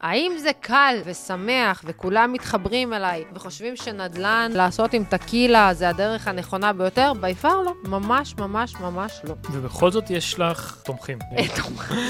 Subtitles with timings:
[0.00, 6.72] האם זה קל ושמח וכולם מתחברים אליי וחושבים שנדל"ן לעשות עם טקילה זה הדרך הנכונה
[6.72, 7.12] ביותר?
[7.20, 7.72] ביפר לא.
[7.84, 9.34] ממש ממש ממש לא.
[9.52, 11.18] ובכל זאת יש לך תומכים.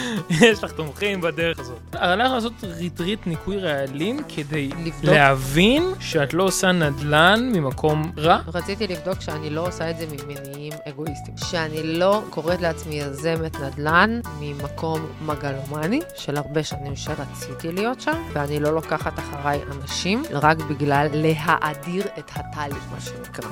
[0.47, 1.79] יש לך תומכים בדרך הזאת.
[1.93, 5.05] הלכת לעשות retreat ניקוי רעלים כדי לבדוק.
[5.05, 8.39] להבין שאת לא עושה נדל"ן ממקום רע.
[8.55, 11.37] רציתי לבדוק שאני לא עושה את זה ממניעים אגואיסטיים.
[11.37, 18.61] שאני לא קוראת לעצמי יזמת נדל"ן ממקום מגלומני, של הרבה שנים שרציתי להיות שם, ואני
[18.61, 23.49] לא לוקחת אחריי אנשים רק בגלל להאדיר את התהליך, מה שנקרא.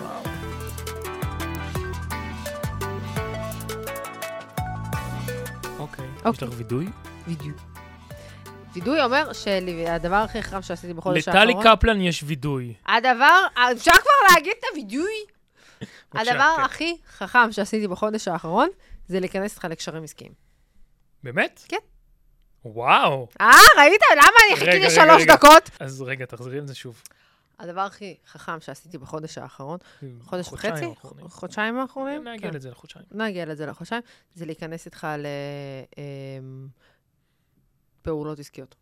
[5.78, 6.04] אוקיי.
[6.04, 6.48] יש אוקיי.
[6.48, 6.86] לך וידוי?
[7.28, 7.56] בדיוק.
[8.72, 11.76] וידוי אומר שהדבר הכי חכם שעשיתי בחודש לטלי האחרון...
[11.76, 12.74] קפלן יש וידוי.
[12.86, 13.40] הדבר,
[13.72, 15.12] אפשר כבר להגיד את הווידוי?
[15.80, 16.62] בבקשה, הדבר כן.
[16.62, 18.68] הכי חכם שעשיתי בחודש האחרון,
[19.06, 20.32] זה להיכנס איתך לקשרים עסקיים.
[21.22, 21.64] באמת?
[21.68, 21.76] כן.
[22.64, 23.28] וואו.
[23.40, 24.00] אה, ראית?
[24.12, 25.34] למה אני חיכיתי רגע, שלוש רגע.
[25.34, 25.70] דקות?
[25.80, 27.02] אז רגע, תחזרי על זה שוב.
[27.58, 29.78] הדבר הכי חכם שעשיתי בחודש האחרון,
[30.20, 30.84] חודש וחצי?
[31.28, 32.28] חודשיים האחרונים?
[32.28, 32.56] נגיע כן.
[32.56, 33.04] לזה לחודשיים.
[33.10, 34.02] נגיע לזה לחודשיים.
[34.34, 35.06] זה להיכנס איתך
[38.02, 38.74] לפעולות עסקיות.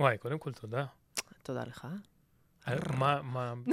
[0.00, 0.84] וואי, קודם כל תודה.
[1.42, 1.86] תודה לך.
[2.68, 3.54] אה, מה, מה...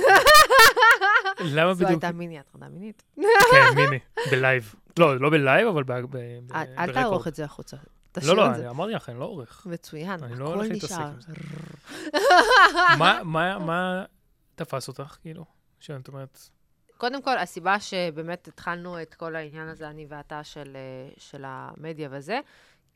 [1.55, 2.03] למה זו בדיוק?
[2.03, 3.03] הייתה מיני הטרדה מינית.
[3.51, 3.99] כן, מיני,
[4.31, 4.75] ב live.
[4.99, 6.15] לא, לא ב live, אבל ב- ב- ב-
[6.55, 6.91] אל- ב record.
[6.93, 7.77] תערוך את זה החוצה.
[8.17, 8.61] לא, תשאיר לא, את זה.
[8.61, 9.65] אני אמרתי לך, אני לא עורך.
[9.69, 10.97] מצוין, אני לא הולך להתעסק.
[10.99, 11.33] עם זה.
[12.99, 14.05] מה- מה- מה
[14.55, 15.45] תפס אותך, כאילו?
[15.79, 16.39] שאת אומרת,
[16.97, 22.09] קודם כל, הסיבה שבאמת התחלנו את כל העניין הזה, אני ואתה, של, אה, של המדיה
[22.11, 22.39] וזה,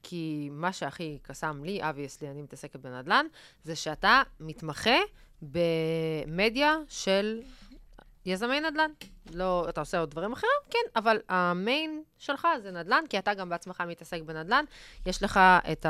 [0.03, 3.25] כי מה שהכי קסם לי, obviously, אני מתעסקת בנדל"ן,
[3.63, 4.95] זה שאתה מתמחה
[5.41, 7.41] במדיה של
[8.25, 8.91] יזמי נדל"ן.
[9.33, 10.51] לא, אתה עושה עוד דברים אחרים?
[10.69, 14.65] כן, אבל ה main שלך זה נדל"ן, כי אתה גם בעצמך מתעסק בנדל"ן.
[15.05, 15.39] יש לך
[15.71, 15.85] את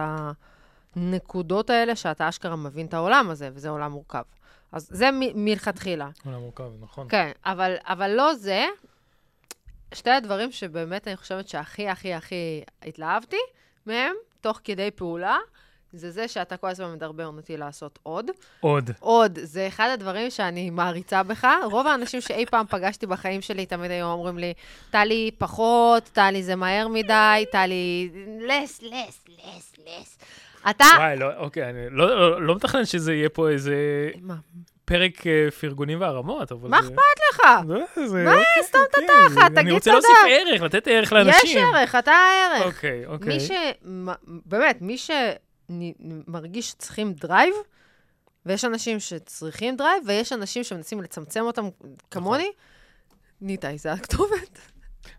[0.96, 4.24] הנקודות האלה שאתה אשכרה מבין את העולם הזה, וזה עולם מורכב.
[4.72, 6.10] אז זה מ- מלכתחילה.
[6.26, 7.08] עולם מורכב, נכון.
[7.10, 8.66] כן, אבל, אבל לא זה.
[9.94, 13.38] שתי הדברים שבאמת אני חושבת שהכי הכי הכי התלהבתי
[13.86, 15.38] מהם, תוך כדי פעולה,
[15.98, 18.26] זה זה שאתה כל הזמן מדרבן אותי לעשות עוד.
[18.60, 18.92] עוד.
[19.00, 21.48] עוד, זה אחד הדברים שאני מעריצה בך.
[21.64, 24.54] רוב האנשים שאי פעם פגשתי בחיים שלי תמיד היו אומרים לי,
[24.92, 30.18] טלי, פחות, טלי, זה מהר מדי, טלי, לס, לס, לס, לס.
[30.70, 30.86] אתה...
[30.98, 33.76] וואי, לא, אוקיי, אני לא- לא- לא מתכנן שזה יהיה פה איזה
[34.22, 34.36] מה?
[34.86, 36.70] פרק אה, פרגונים והרמות, אבל...
[36.70, 36.96] מה אכפת
[37.32, 37.42] לך?
[37.46, 40.08] מה, אוקיי, סתום את אוקיי, התחת, אני תגיד רוצה תודה.
[40.08, 41.58] להוסיף ערך, לתת ערך לאנשים.
[41.58, 42.66] יש ערך, אתה הערך.
[42.66, 43.34] אוקיי, אוקיי.
[43.34, 43.52] מי ש...
[44.46, 44.98] באמת, מי
[45.70, 47.54] שמרגיש שצריכים drive,
[48.46, 51.66] ויש אנשים שצריכים drive, ויש אנשים שמנסים לצמצם אותם
[52.12, 52.52] כמוני,
[53.42, 54.60] ניתאי, זה הכתובת.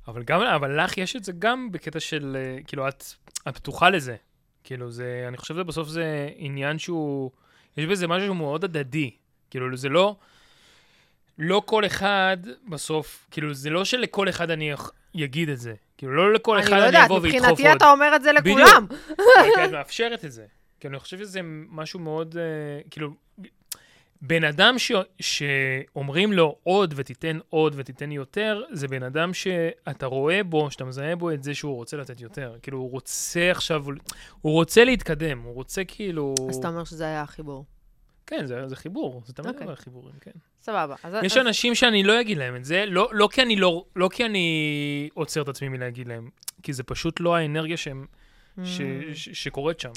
[0.09, 3.05] אבל גם, אבל לך יש את זה גם בקטע של, אה, כאילו, את,
[3.49, 4.17] את פתוחה לזה.
[4.65, 7.31] כאילו, זה, אני חושב שבסוף זה עניין שהוא,
[7.77, 9.11] יש בזה משהו שהוא מאוד הדדי.
[9.51, 10.17] כאילו, זה לא,
[11.39, 12.37] לא כל אחד
[12.69, 14.75] בסוף, כאילו, זה לא שלכל אחד אני
[15.25, 15.75] אגיד את זה.
[15.99, 17.53] כאילו, לא לכל אחד אני לא אני יודעת, אבוא ואדחוף עוד.
[17.53, 18.59] מבחינתי אתה אומר את זה בדיוק.
[18.59, 18.87] לכולם.
[19.55, 20.45] כי את מאפשרת את זה.
[20.81, 21.41] כי אני חושב שזה
[21.71, 23.11] משהו מאוד, אה, כאילו,
[24.23, 30.45] בן אדם ש, שאומרים לו עוד ותיתן עוד ותיתן יותר, זה בן אדם שאתה רואה
[30.45, 32.57] בו, שאתה מזהה בו את זה שהוא רוצה לתת יותר.
[32.63, 33.85] כאילו, הוא רוצה עכשיו,
[34.41, 36.35] הוא רוצה להתקדם, הוא רוצה כאילו...
[36.51, 37.65] אז אתה אומר שזה היה החיבור.
[38.27, 39.67] כן, זה, זה חיבור, זה תמיד אוקיי.
[39.67, 40.31] אבל חיבורים, כן.
[40.63, 40.95] סבבה.
[41.03, 43.85] אז- יש אז- אנשים שאני לא אגיד להם את זה, לא, לא, כי אני לא,
[43.97, 44.49] לא כי אני
[45.15, 46.29] עוצר את עצמי מלהגיד להם,
[46.63, 48.07] כי זה פשוט לא האנרגיה שהם,
[48.65, 48.83] ש, Mm,
[49.15, 49.93] ש, שקורית שם.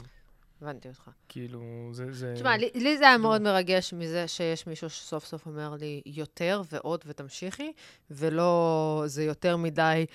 [0.62, 1.10] הבנתי אותך.
[1.30, 2.06] כאילו, זה...
[2.12, 2.34] זה...
[2.36, 6.62] תשמע, לי- לי זה היה מאוד מרגש מזה שיש מישהו שסוף סוף אומר לי יותר
[6.72, 7.72] ועוד ותמשיכי,
[8.12, 10.06] ולא זה יותר מדי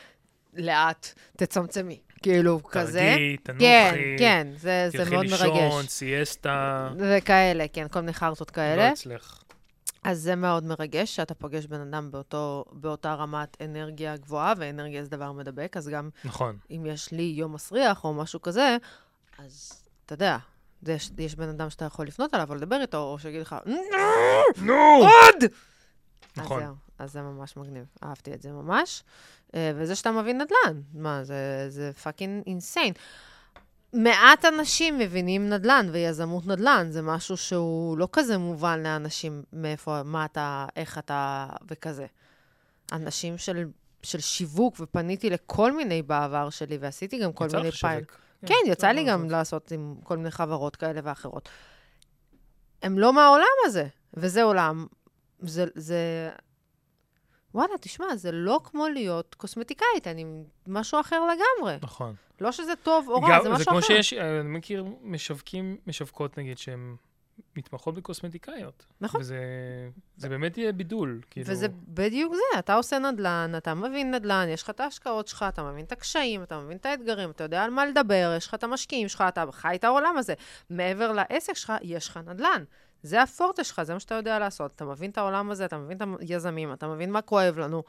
[0.54, 2.00] לאט, תצמצמי.
[2.24, 2.98] כאילו, כזה.
[2.98, 5.88] תרגיעי, תנוחי, כן, כן, זה, זה מאוד תלכי לישון, מרגש.
[5.88, 8.92] סיאסטה, וכאלה, כן, כל מיני חרטות לא כאלה.
[8.92, 9.42] אצלך.
[10.04, 15.10] אז זה מאוד מרגש שאתה פוגש בן אדם באותו, באותה רמת אנרגיה גבוהה, ואנרגיה זה
[15.10, 16.58] דבר מדבק, אז גם נכון.
[16.70, 18.76] אם יש לי יום מסריח או משהו כזה,
[19.38, 20.38] אז אתה יודע,
[20.86, 23.56] יש, יש בן אדם שאתה יכול לפנות אליו או לדבר איתו, או שיגיד לך,
[24.56, 24.74] נו!
[24.74, 25.44] עוד!
[26.36, 26.62] נכון.
[26.62, 27.84] אז זהו, אז זה ממש מגניב.
[28.04, 29.02] אהבתי את זה ממש.
[29.54, 32.92] אה, וזה שאתה מבין נדל"ן, מה, זה, זה fucking insane.
[33.92, 40.24] מעט אנשים מבינים נדל"ן ויזמות נדל"ן, זה משהו שהוא לא כזה מובן לאנשים מאיפה, מה
[40.24, 42.06] אתה, איך אתה וכזה.
[42.92, 43.64] אנשים של,
[44.02, 47.98] של שיווק, ופניתי לכל מיני בעבר שלי, ועשיתי גם כל מיני fail.
[47.98, 48.18] לשווק.
[48.46, 49.30] כן, יצא לי גם.
[49.30, 51.48] לעשות עם כל מיני חברות כאלה ואחרות.
[52.82, 54.86] הם לא מהעולם הזה, וזה עולם,
[55.40, 56.30] זה, זה,
[57.54, 60.24] וואלה, תשמע, זה לא כמו להיות קוסמטיקאית, אני
[60.66, 61.76] משהו אחר לגמרי.
[61.82, 62.14] נכון.
[62.40, 63.86] לא שזה טוב או רע, זה משהו זה כמו אחר.
[63.86, 66.96] שיש, אני מכיר משווקים, משווקות נגיד, שהן
[67.56, 68.86] מתמחות בקוסמטיקאיות.
[69.00, 69.20] נכון.
[69.20, 69.38] וזה
[70.16, 71.46] זה באמת יהיה בידול, כאילו.
[71.50, 75.62] וזה בדיוק זה, אתה עושה נדל"ן, אתה מבין נדל"ן, יש לך את ההשקעות שלך, אתה
[75.62, 78.64] מבין את הקשיים, אתה מבין את האתגרים, אתה יודע על מה לדבר, יש לך את
[78.64, 80.34] המשקיעים שלך, אתה חי את העולם הזה.
[80.70, 82.64] מעבר לעסק שלך, יש לך נדל"ן.
[83.04, 84.72] זה הפורטה שלך, זה מה שאתה יודע לעשות.
[84.76, 87.82] אתה מבין את העולם הזה, אתה מבין את היזמים, אתה מבין מה כואב לנו.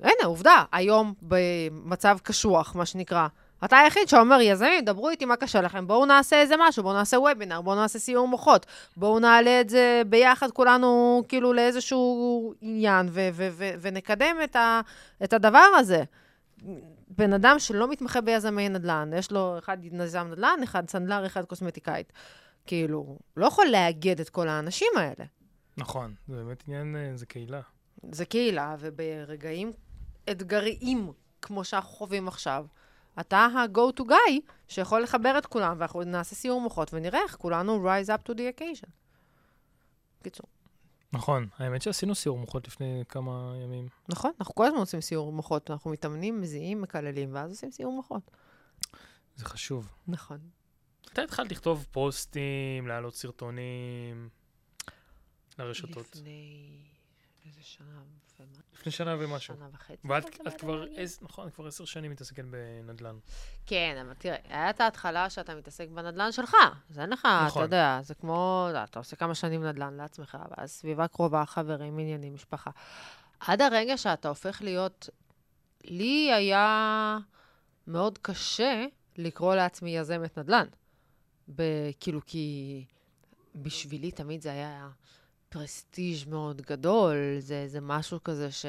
[0.00, 3.26] הנה, עובדה, היום במצב קשוח, מה שנקרא.
[3.64, 7.18] אתה היחיד שאומר, יזמים, דברו איתי מה קשה לכם, בואו נעשה איזה משהו, בואו נעשה
[7.20, 8.66] וובינר, בואו נעשה סיור מוחות,
[8.96, 14.80] בואו נעלה את זה ביחד כולנו, כאילו, לאיזשהו עניין, ו- ו- ו- ונקדם את, ה-
[15.24, 16.02] את הדבר הזה.
[17.08, 22.12] בן אדם שלא מתמחה ביזמי נדל"ן, יש לו אחד יזם נדל"ן, אחד סנדלר, אחד קוסמטיקאית.
[22.66, 25.24] כאילו, לא יכול לאגד את כל האנשים האלה.
[25.76, 27.60] נכון, זה באמת עניין, אה, זה קהילה.
[28.12, 29.72] זה קהילה, וברגעים
[30.30, 31.12] אתגריים,
[31.42, 32.66] כמו שאנחנו חווים עכשיו,
[33.20, 37.88] אתה ה-go to guy שיכול לחבר את כולם, ואנחנו נעשה סיור מוחות ונראה איך כולנו
[37.88, 38.90] rise up to the occasion.
[40.22, 40.46] קיצור,
[41.12, 43.88] נכון, האמת שעשינו סיור מוחות לפני כמה ימים.
[44.08, 48.30] נכון, אנחנו כל הזמן עושים סיור מוחות, אנחנו מתאמנים, מזיעים, מקללים, ואז עושים סיור מוחות.
[49.36, 49.88] זה חשוב.
[50.08, 50.38] נכון.
[51.12, 54.28] מתי התחלת לכתוב פוסטים, להעלות סרטונים
[55.58, 56.06] לרשתות?
[56.16, 56.78] לפני
[57.46, 57.86] איזה שנה
[58.40, 58.46] ומה?
[58.74, 59.54] לפני שנה ומשהו.
[59.54, 60.08] שנה וחצי.
[60.44, 60.84] ואת כבר.
[60.96, 63.16] עש- נכון, כבר עשר שנים מתעסקת בנדל"ן.
[63.66, 66.56] כן, אבל תראה, היה את ההתחלה שאתה מתעסק בנדל"ן שלך.
[66.90, 67.62] אז אין לך, נכון.
[67.64, 71.44] אתה יודע, זה כמו, אתה יודע, אתה עושה כמה שנים נדל"ן לעצמך, ואז סביבה קרובה,
[71.46, 72.70] חברים, עניינים, משפחה.
[73.40, 75.08] עד הרגע שאתה הופך להיות...
[75.84, 77.18] לי היה
[77.86, 78.84] מאוד קשה
[79.16, 80.66] לקרוא לעצמי יזמת נדל"ן.
[81.48, 82.84] ב- כאילו, כי
[83.54, 84.88] בשבילי תמיד זה היה
[85.48, 88.66] פרסטיג' מאוד גדול, זה, זה משהו כזה ש...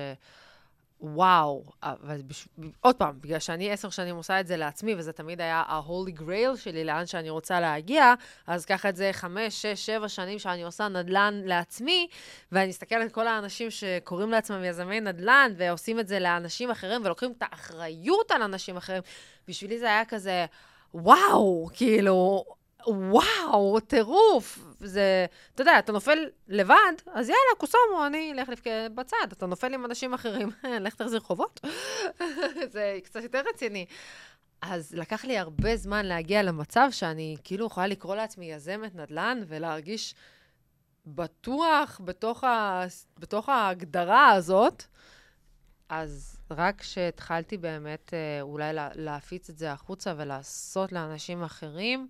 [1.04, 2.48] וואו, אבל בש...
[2.81, 6.58] עוד פעם, בגלל שאני עשר שנים עושה את זה לעצמי, וזה תמיד היה ה-holy grail
[6.58, 8.14] שלי, לאן שאני רוצה להגיע,
[8.48, 12.08] אז ככה את זה חמש, שש, שבע שנים שאני עושה נדל"ן לעצמי,
[12.52, 17.34] ואני מסתכלת על כל האנשים שקוראים לעצמם יזמי נדל"ן, ועושים את זה לאנשים אחרים, ולוקחים
[17.38, 19.02] את האחריות על אנשים אחרים.
[19.48, 20.46] בשבילי זה היה כזה,
[20.94, 22.46] וואו, כאילו,
[22.88, 24.59] וואו, טירוף.
[24.80, 25.25] זה,
[25.56, 29.27] אתה יודע, אתה נופל לבד, אז יאללה, קוסומו, אני אלך לבכה בצד.
[29.31, 30.50] אתה נופל עם אנשים אחרים,
[30.85, 31.59] לך תחזיר חובות.
[32.74, 33.85] זה קצת יותר רציני.
[34.62, 40.15] אז לקח לי הרבה זמן להגיע למצב שאני כאילו יכולה לקרוא לעצמי יזמת נדל"ן ולהרגיש
[41.06, 42.83] בטוח בתוך, ה...
[43.19, 44.83] בתוך ההגדרה הזאת.
[45.89, 52.07] אז רק כשהתחלתי באמת אה, אולי לה, להפיץ את זה החוצה ולעשות לאנשים אחרים,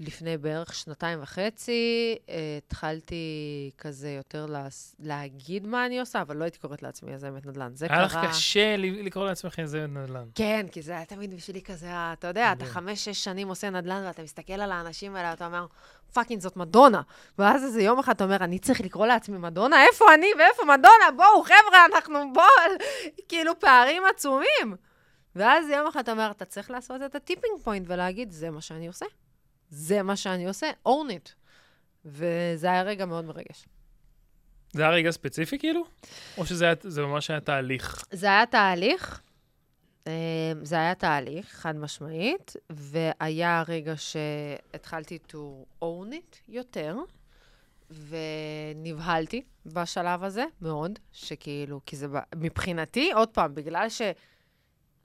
[0.00, 4.66] לפני בערך שנתיים וחצי, אה, התחלתי כזה יותר לה,
[4.98, 7.70] להגיד מה אני עושה, אבל לא הייתי קוראת לעצמי יזמת נדל"ן.
[7.74, 8.22] זה היה קרה...
[8.22, 10.24] לך קשה לקרוא לעצמך יזמת נדל"ן.
[10.34, 12.70] כן, כי זה היה תמיד בשבילי כזה, אתה יודע, אתה מדהים.
[12.70, 15.66] חמש-שש שנים עושה נדל"ן, ואתה מסתכל על האנשים האלה, ואתה אומר,
[16.12, 17.02] fucking, זאת מדונה.
[17.38, 19.84] ואז איזה יום אחד אתה אומר, אני צריך לקרוא לעצמי מדונה?
[19.86, 21.10] איפה אני ואיפה מדונה?
[21.16, 22.46] בואו, חבר'ה, אנחנו בואו,
[23.28, 24.76] כאילו פערים עצומים.
[25.36, 28.60] ואז יום אחד אתה אומר, אתה צריך לעשות את ה tipping point ולהגיד, זה מה
[28.60, 29.06] שאני עושה.
[29.70, 31.30] זה מה שאני עושה, own it.
[32.04, 33.66] וזה היה רגע מאוד מרגש.
[34.72, 35.84] זה היה רגע ספציפי כאילו?
[36.38, 38.04] או שזה היה, זה ממש היה תהליך?
[38.10, 39.20] זה היה תהליך,
[40.06, 40.12] אה,
[40.62, 45.36] זה היה תהליך, חד משמעית, והיה רגע שהתחלתי to
[45.82, 46.96] own it יותר,
[47.90, 53.86] ונבהלתי בשלב הזה מאוד, שכאילו, כי זה מבחינתי, עוד פעם, בגלל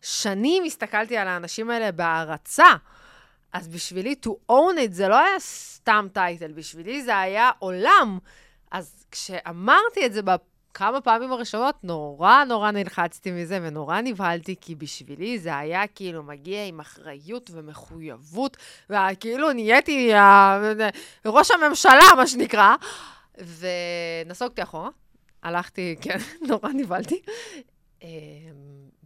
[0.02, 2.68] ששנים הסתכלתי על האנשים האלה בהערצה,
[3.54, 8.20] אז בשבילי to own it זה לא היה סתם טייטל, בשבילי זה היה עולם.
[8.72, 15.40] אז כשאמרתי את זה בכמה פעמים הראשונות, נורא נורא נלחצתי מזה ונורא נבהלתי, כי בשבילי
[15.40, 18.58] זה היה כאילו מגיע עם אחריות ומחויבות,
[18.90, 20.12] וכאילו נהייתי
[21.26, 22.76] ראש הממשלה, מה שנקרא.
[23.38, 24.90] ונסוגתי אחורה,
[25.44, 26.18] הלכתי, כן,
[26.50, 27.22] נורא נבהלתי.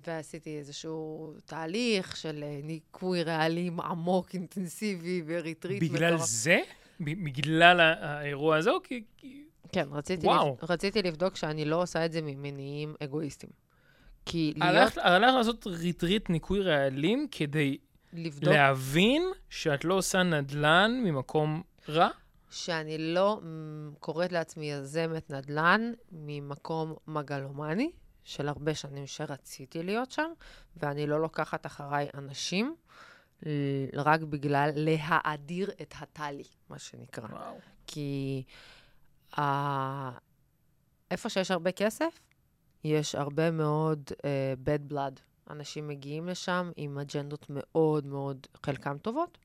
[0.07, 5.83] ועשיתי איזשהו תהליך של אה, ניקוי רעלים עמוק, אינטנסיבי וריטריט.
[5.83, 6.29] בגלל מטורף.
[6.29, 6.59] זה?
[6.99, 8.71] בגלל האירוע הזה?
[8.71, 9.03] או כי...
[9.71, 10.57] כן, רציתי, וואו.
[10.69, 13.51] רציתי לבדוק שאני לא עושה את זה ממניעים אגואיסטיים.
[14.25, 17.77] כי להיות, הלכת הלכת לעשות ריטריט ניקוי רעלים כדי
[18.13, 22.09] לבדוק להבין שאת לא עושה נדל"ן ממקום רע?
[22.51, 23.41] שאני לא
[23.99, 27.91] קוראת לעצמי יזמת נדל"ן ממקום מגלומני,
[28.23, 30.31] של הרבה שנים שרציתי להיות שם,
[30.77, 32.75] ואני לא לוקחת אחריי אנשים
[33.93, 37.27] רק בגלל להאדיר את הטלי, מה שנקרא.
[37.27, 37.55] וואו.
[37.87, 38.43] כי
[39.39, 39.41] ה...
[41.11, 42.19] איפה שיש הרבה כסף,
[42.83, 44.21] יש הרבה מאוד uh,
[44.65, 45.19] bad blood.
[45.49, 49.37] אנשים מגיעים לשם עם אג'נדות מאוד מאוד, חלקם טובות,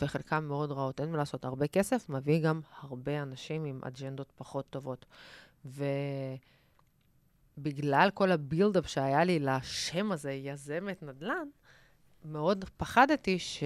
[0.00, 1.00] וחלקם מאוד רעות.
[1.00, 5.06] אין מה לעשות, הרבה כסף מביא גם הרבה אנשים עם אג'נדות פחות טובות.
[7.58, 11.48] ובגלל כל הבילדאפ שהיה לי לשם הזה, יזמת נדל"ן,
[12.24, 13.62] מאוד פחדתי ש...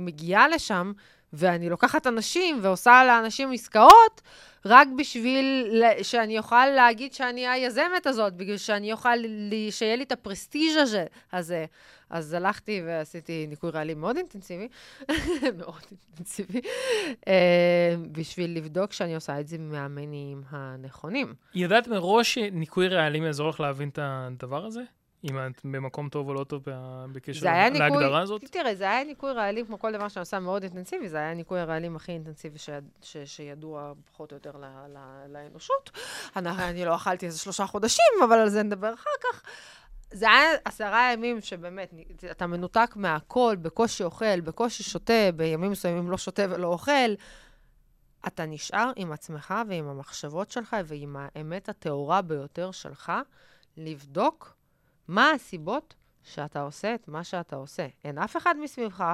[0.00, 0.92] מגיעה לשם,
[1.32, 4.22] ואני לוקחת אנשים ועושה לאנשים עסקאות,
[4.66, 9.18] רק בשביל שאני אוכל להגיד שאני היזמת הזאת, בגלל שאני אוכל,
[9.70, 11.06] שיהיה לי את הפרסטיז' הזה.
[12.10, 14.68] אז הלכתי ועשיתי ניקוי רעלי מאוד אינטנסיבי,
[15.58, 16.60] מאוד אינטנסיבי,
[17.28, 21.34] אה, בשביל לבדוק שאני עושה את זה מהמניעים הנכונים.
[21.54, 24.82] ידעת מראש שניקוי רעלים יעזור לך להבין את הדבר הזה?
[25.24, 26.62] אם את במקום טוב או לא טוב
[27.12, 28.44] בקשר להגדרה הזאת?
[28.44, 31.60] תראה, זה היה ניקוי רעלים, כמו כל דבר שאני עושה מאוד אינטנסיבי, זה היה ניקוי
[31.60, 32.70] הרעלים הכי אינטנסיבי ש,
[33.02, 34.98] ש, שידוע פחות או יותר ל, ל,
[35.32, 35.90] לאנושות.
[36.36, 39.42] אני, אני לא אכלתי איזה שלושה חודשים, אבל על זה נדבר אחר כך.
[40.10, 41.94] זה היה עשרה ימים שבאמת,
[42.30, 47.14] אתה מנותק מהכל, בקושי אוכל, בקושי שותה, בימים מסוימים לא שותה ולא אוכל.
[48.26, 53.12] אתה נשאר עם עצמך ועם המחשבות שלך ועם האמת הטהורה ביותר שלך,
[53.76, 54.55] לבדוק
[55.08, 57.86] מה הסיבות שאתה עושה את מה שאתה עושה.
[58.04, 59.04] אין אף אחד מסביבך,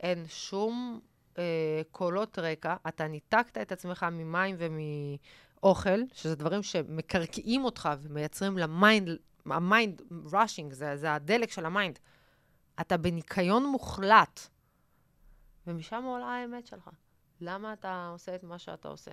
[0.00, 1.00] אין שום
[1.38, 8.66] אה, קולות רקע, אתה ניתקת את עצמך ממים ומאוכל, שזה דברים שמקרקעים אותך ומייצרים ל
[8.66, 9.08] mind,
[9.46, 10.02] ה mind
[10.32, 11.98] rushing, זה, זה הדלק של ה mind.
[12.80, 14.40] אתה בניקיון מוחלט,
[15.66, 16.90] ומשם עולה האמת שלך.
[17.40, 19.10] למה אתה עושה את מה שאתה עושה?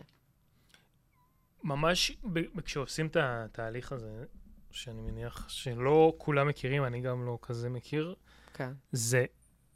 [1.63, 2.17] ממש
[2.65, 4.25] כשעושים את התהליך הזה,
[4.71, 8.15] שאני מניח שלא כולם מכירים, אני גם לא כזה מכיר.
[8.53, 8.71] כן.
[8.91, 9.25] זה,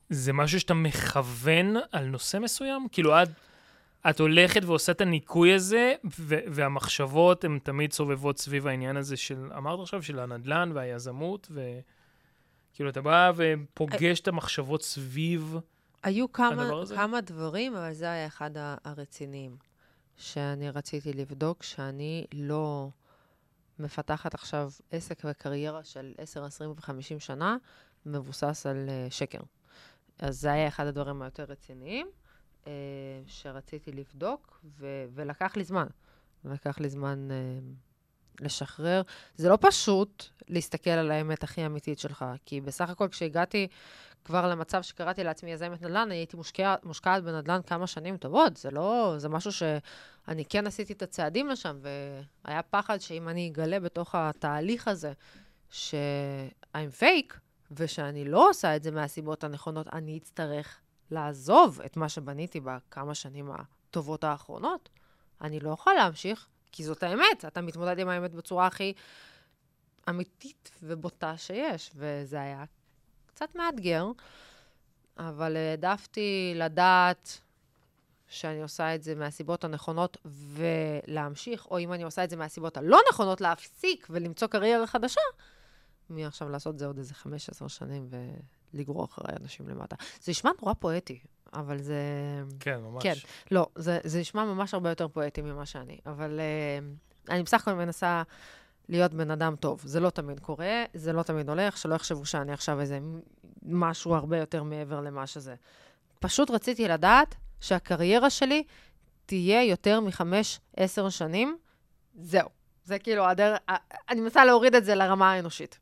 [0.10, 2.88] זה משהו שאתה מכוון על נושא מסוים?
[2.92, 3.30] כאילו, את,
[4.10, 9.50] את הולכת ועושה את הניקוי הזה, ו- והמחשבות הן תמיד סובבות סביב העניין הזה של,
[9.58, 15.58] אמרת עכשיו, של הנדל"ן והיזמות, וכאילו, אתה בא ופוגש את המחשבות סביב
[16.04, 18.52] היו כמה, כמה דברים, אבל זה היה אחד
[18.84, 19.58] הרציניים,
[20.18, 22.90] שאני רציתי לבדוק, שאני לא...
[23.80, 27.58] מפתחת עכשיו עסק וקריירה של 10, 20 ו-50 שנה,
[28.06, 29.40] מבוסס על uh, שקר.
[30.20, 32.08] אז זה היה אחד הדברים היותר רציניים,
[32.64, 32.68] uh,
[33.28, 35.88] שרציתי לבדוק, ו- ולקח לי זמן.
[36.46, 39.02] לקח לי זמן uh, לשחרר.
[39.36, 43.68] זה לא פשוט להסתכל על האמת הכי אמיתית שלך, כי בסך הכל כשהגעתי
[44.26, 48.58] כבר למצב שקראתי לעצמי יזמת נדל"ן, אני הייתי מושקע, מושקעת בנדל"ן כמה שנים טובות.
[48.58, 51.80] זה לא, זה משהו שאני כן עשיתי את הצעדים לשם,
[52.46, 55.14] והיה פחד שאם אני אגלה בתוך התהליך הזה
[55.70, 57.34] ש-I'm fake,
[57.72, 60.80] ושאני לא עושה את זה מהסיבות הנכונות, אני אצטרך
[61.12, 64.90] לעזוב את מה שבניתי בכמה שנים הטובות האחרונות.
[65.42, 67.46] אני לא אוכל להמשיך, כי זאת האמת.
[67.48, 68.94] אתה מתמודד עם האמת בצורה הכי
[70.10, 72.64] אמיתית ובוטה שיש, וזה היה
[73.34, 74.08] קצת מאתגר,
[75.18, 77.40] אבל העדפתי לדעת
[78.28, 83.00] שאני עושה את זה מהסיבות הנכונות ולהמשיך, או אם אני עושה את זה מהסיבות הלא
[83.12, 85.22] נכונות, להפסיק ולמצוא קריירה חדשה,
[86.10, 88.08] מעכשיו לעשות זה עוד איזה 15 שנים
[88.74, 89.96] ולגרור אחרי אנשים למטה.
[90.22, 91.20] זה נשמע נורא פואטי,
[91.54, 92.02] אבל זה...
[92.60, 93.04] כן, ממש.
[93.04, 93.14] כן,
[93.52, 97.74] לא, זה, זה נשמע ממש הרבה יותר פואטי ממה שאני, אבל uh, אני בסך הכל
[97.74, 98.24] מנסה
[98.90, 99.82] להיות בן אדם טוב.
[99.86, 103.00] זה לא תמיד קורה, זה לא תמיד הולך, שלא יחשבו שאני עכשיו איזה
[103.64, 105.56] משהו הרבה יותר מעבר למה שזה.
[106.20, 108.64] פשוט רציתי לדעת שהקריירה שלי
[109.26, 111.58] תהיה יותר מחמש, עשר שנים,
[112.16, 112.50] זהו.
[112.84, 113.60] זה כאילו הדרך,
[114.10, 115.80] אני מנסה להוריד את זה לרמה האנושית.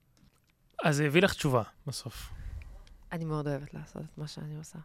[0.84, 2.30] אז זה הביא לך תשובה בסוף.
[3.12, 4.80] אני מאוד אוהבת לעשות את מה שאני עושה.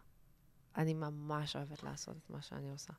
[0.77, 2.93] אני ממש אוהבת לעשות את מה שאני עושה.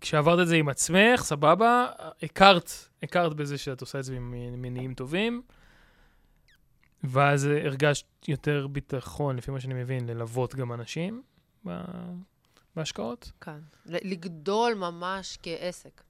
[0.00, 1.86] כשעברת את זה עם עצמך, סבבה,
[2.22, 2.70] הכרת,
[3.02, 4.30] הכרת בזה שאת עושה את זה עם
[4.62, 5.42] מניעים טובים,
[7.04, 11.22] ואז הרגשת יותר ביטחון, לפי מה שאני מבין, ללוות גם אנשים
[12.76, 13.32] בהשקעות?
[13.40, 16.02] כן, לגדול ממש כעסק.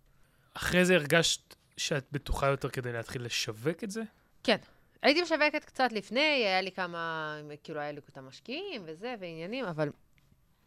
[0.55, 4.03] אחרי זה הרגשת שאת בטוחה יותר כדי להתחיל לשווק את זה?
[4.43, 4.57] כן.
[5.03, 9.91] הייתי משווקת קצת לפני, היה לי כמה, כאילו, היה לי את המשקיעים וזה, ועניינים, אבל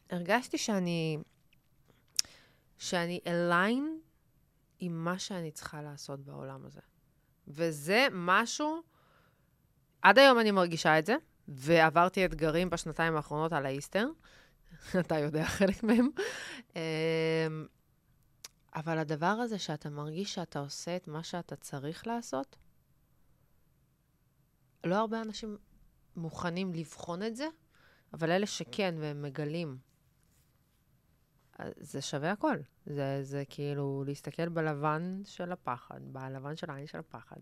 [0.09, 1.17] הרגשתי שאני
[2.81, 3.99] שאני אליין
[4.79, 6.81] עם מה שאני צריכה לעשות בעולם הזה.
[7.47, 8.81] וזה משהו,
[10.01, 11.15] עד היום אני מרגישה את זה,
[11.47, 14.07] ועברתי אתגרים בשנתיים האחרונות על האיסטר,
[14.99, 16.09] אתה יודע חלק מהם.
[16.75, 16.81] אמ,
[18.75, 22.55] אבל הדבר הזה שאתה מרגיש שאתה עושה את מה שאתה צריך לעשות,
[24.83, 25.57] לא הרבה אנשים
[26.15, 27.47] מוכנים לבחון את זה,
[28.13, 29.90] אבל אלה שכן והם מגלים
[31.77, 32.57] זה שווה הכל.
[32.85, 37.37] זה, זה כאילו להסתכל בלבן של הפחד, בלבן של העין של הפחד.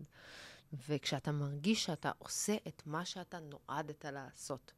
[0.88, 4.72] וכשאתה מרגיש שאתה עושה את מה שאתה נועדת לעשות.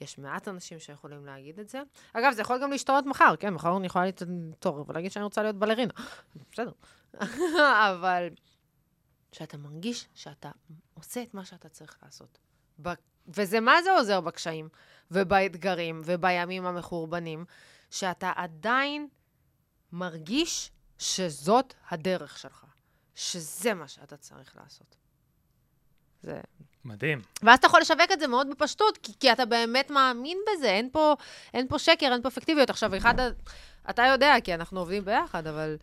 [0.00, 1.82] יש מעט אנשים שיכולים להגיד את זה.
[2.12, 3.54] אגב, זה יכול גם להשתנות מחר, כן?
[3.54, 5.92] מחר אני יכולה להתעורר ולהגיד שאני רוצה להיות בלרינה.
[6.52, 6.72] בסדר.
[7.90, 8.28] אבל
[9.32, 10.50] שאתה מרגיש שאתה
[10.94, 12.38] עושה את מה שאתה צריך לעשות.
[13.28, 14.68] וזה מה זה עוזר בקשיים,
[15.10, 17.44] ובאתגרים, ובימים המחורבנים,
[17.90, 19.08] שאתה עדיין
[19.92, 22.64] מרגיש שזאת הדרך שלך,
[23.14, 24.96] שזה מה שאתה צריך לעשות.
[26.22, 26.40] זה...
[26.84, 27.22] מדהים.
[27.42, 30.88] ואז אתה יכול לשווק את זה מאוד בפשטות, כי, כי אתה באמת מאמין בזה, אין
[30.92, 31.14] פה,
[31.54, 32.70] אין פה שקר, אין פה אפקטיביות.
[32.70, 33.14] עכשיו, אחד,
[33.90, 35.76] אתה יודע, כי אנחנו עובדים ביחד, אבל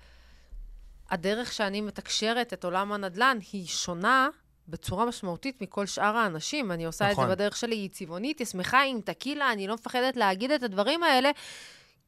[1.10, 4.30] הדרך שאני מתקשרת את עולם הנדל"ן היא שונה
[4.68, 6.72] בצורה משמעותית מכל שאר האנשים.
[6.72, 7.12] אני עושה נכון.
[7.12, 7.36] את זה נכון.
[7.36, 11.32] בדרך שלי, היא צבעונית, היא שמחה עם טקילה, אני לא מפחדת להגיד את הדברים האלה,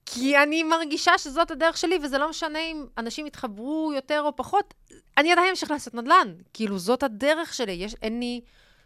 [0.10, 4.74] כי אני מרגישה שזאת הדרך שלי, וזה לא משנה אם אנשים יתחברו יותר או פחות,
[5.18, 6.36] אני עדיין אמשיך לעשות נדל"ן.
[6.54, 7.72] כאילו, זאת הדרך שלי.
[7.72, 8.42] יש, אין לי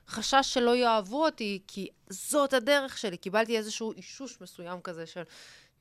[0.08, 3.18] חשש שלא יאהבו אותי, כי זאת הדרך שלי.
[3.18, 5.22] קיבלתי איזשהו אישוש מסוים כזה של...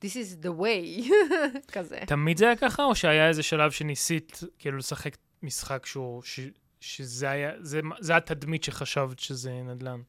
[0.05, 1.11] This is the way,
[1.73, 1.99] כזה.
[2.07, 6.39] תמיד זה היה ככה, או שהיה איזה שלב שניסית כאילו לשחק משחק שהוא, ש,
[6.79, 10.01] שזה היה, זה, זה התדמית שחשבת שזה נדל"ן?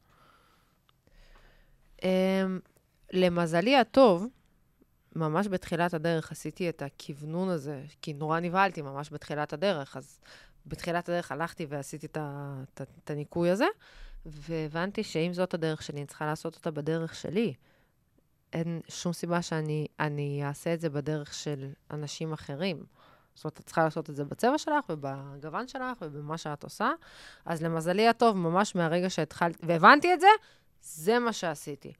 [2.01, 2.05] Um,
[3.13, 4.27] למזלי הטוב,
[5.15, 10.19] ממש בתחילת הדרך עשיתי את הכוונון הזה, כי נורא נבהלתי ממש בתחילת הדרך, אז
[10.65, 13.65] בתחילת הדרך הלכתי ועשיתי את, הניקוי הזה,
[14.25, 17.53] והבנתי שאם זאת הדרך שלי, אני צריכה לעשות אותה בדרך שלי.
[18.53, 22.83] אין שום סיבה שאני אעשה את זה בדרך של אנשים אחרים.
[23.35, 26.91] זאת אומרת, את צריכה לעשות את זה בצבע שלך ובגוון שלך ובמה שאת עושה.
[27.45, 30.27] אז למזלי הטוב, ממש מהרגע שהתחלתי, והבנתי את זה,
[30.81, 31.93] זה מה שעשיתי.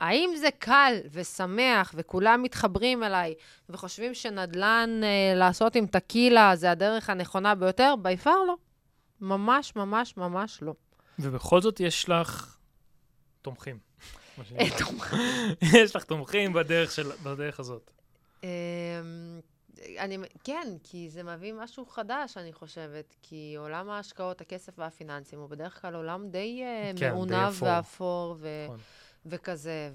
[0.00, 3.34] האם זה קל ושמח וכולם מתחברים אליי
[3.68, 7.94] וחושבים שנדל"ן אה, לעשות עם טקילה זה הדרך הנכונה ביותר?
[8.02, 8.54] ביפר לא.
[9.20, 10.74] ממש, ממש, ממש לא.
[11.18, 12.56] ובכל זאת יש לך
[13.42, 13.78] תומכים.
[15.78, 17.90] יש לך תומכים בדרך, של, בדרך הזאת.
[18.42, 18.48] אמ,
[19.98, 23.16] אני, כן, כי זה מביא משהו חדש, אני חושבת.
[23.22, 28.64] כי עולם ההשקעות, הכסף והפיננסים הוא בדרך כלל עולם די uh, כן, מעונב ואפור ו-
[28.64, 28.78] נכון.
[29.26, 29.90] וכזה.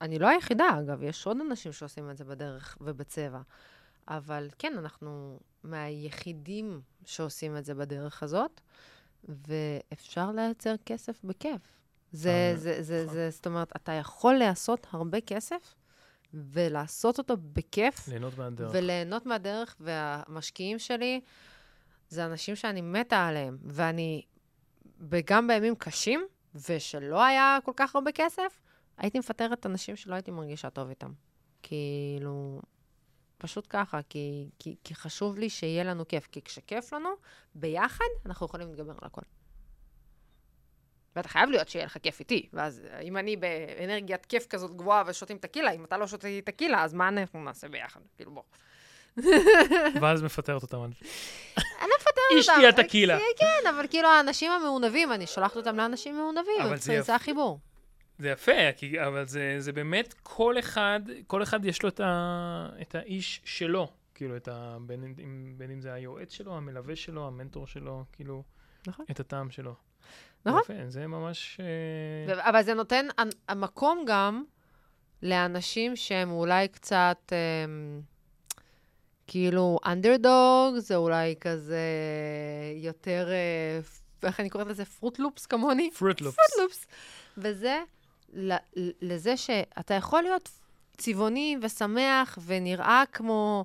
[0.00, 3.40] ואני לא היחידה, אגב, יש עוד אנשים שעושים את זה בדרך ובצבע.
[4.08, 8.60] אבל כן, אנחנו מהיחידים שעושים את זה בדרך הזאת,
[9.24, 11.60] ואפשר לייצר כסף בכיף.
[12.12, 13.14] זה, אה, זה, זה, נכון.
[13.14, 15.74] זה, זאת אומרת, אתה יכול לעשות הרבה כסף
[16.34, 18.08] ולעשות אותו בכיף.
[18.08, 18.70] ליהנות מהדרך.
[18.74, 21.20] וליהנות מהדרך, והמשקיעים שלי
[22.08, 24.22] זה אנשים שאני מתה עליהם, ואני,
[25.00, 28.60] וגם בימים קשים, ושלא היה כל כך הרבה כסף,
[28.96, 31.12] הייתי מפטרת אנשים שלא הייתי מרגישה טוב איתם.
[31.62, 32.60] כאילו,
[33.38, 36.26] פשוט ככה, כי, כי, כי חשוב לי שיהיה לנו כיף.
[36.32, 37.08] כי כשכיף לנו,
[37.54, 39.20] ביחד אנחנו יכולים להתגבר על הכל.
[41.16, 42.48] ואתה חייב להיות שיהיה לך כיף איתי.
[42.52, 46.94] ואז אם אני באנרגיית כיף כזאת גבוהה ושותים טקילה, אם אתה לא שותה טקילה, אז
[46.94, 48.00] מה אנחנו נעשה ביחד?
[48.16, 48.42] כאילו, בוא.
[50.00, 50.84] ואז מפטרת אותם.
[50.84, 50.94] אני
[51.56, 52.40] לא מפטרת אותם.
[52.40, 53.18] אשתי הטקילה.
[53.38, 56.60] כן, אבל כאילו האנשים המעונבים, אני שולחת אותם לאנשים מעונבים.
[56.62, 57.60] אבל זה החיבור.
[58.18, 62.68] זה יפה, כי, אבל זה, זה באמת, כל אחד, כל אחד יש לו את, ה,
[62.82, 63.88] את האיש שלו.
[64.14, 65.14] כאילו, את ה, בין,
[65.56, 68.42] בין אם זה היועץ שלו, המלווה שלו, המנטור שלו, כאילו,
[68.86, 69.04] נכון.
[69.10, 69.74] את הטעם שלו.
[70.46, 70.60] נכון.
[70.60, 71.60] יפה, זה ממש...
[71.60, 73.06] אה, אבל זה נותן
[73.48, 74.44] המקום גם
[75.22, 78.02] לאנשים שהם אולי קצת, um,
[79.34, 81.80] כאילו, אנדרדוג, זה אולי כזה
[82.74, 83.28] יותר,
[84.22, 84.84] uh, איך אני קוראת לזה?
[84.84, 85.90] פרוט לופס כמוני?
[85.90, 86.36] פרוט לופס.
[86.36, 86.86] פרוט לופס.
[87.38, 87.82] וזה
[89.02, 90.48] לזה שאתה יכול להיות
[90.96, 93.64] צבעוני ושמח ונראה כמו,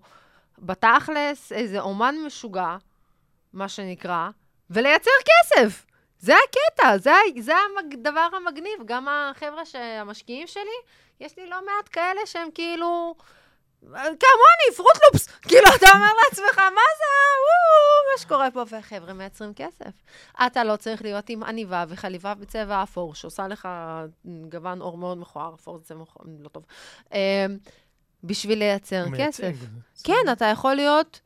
[0.60, 2.78] בתכלס, איזה אומן משוגע,
[3.54, 4.30] מה שנקרא,
[4.70, 5.86] ולייצר כסף.
[6.20, 8.80] זה הקטע, זה, זה הדבר המגניב.
[8.86, 9.62] גם החבר'ה
[10.00, 10.80] המשקיעים שלי,
[11.20, 13.16] יש לי לא מעט כאלה שהם כאילו...
[13.92, 15.28] כמוני, פרוטלופס.
[15.42, 17.06] כאילו, אתה אומר לעצמך, מה זה,
[17.46, 18.64] וואו, מה שקורה פה?
[18.70, 19.92] והחבר'ה מייצרים כסף.
[20.46, 23.68] אתה לא צריך להיות עם עניבה וחליבה בצבע אפור, שעושה לך
[24.26, 26.04] גוון אור מאוד מכוער, אפור זה צבע
[26.40, 26.66] לא טוב,
[27.14, 27.18] אמ,
[28.24, 29.54] בשביל לייצר כסף.
[30.04, 31.20] כן, אתה יכול להיות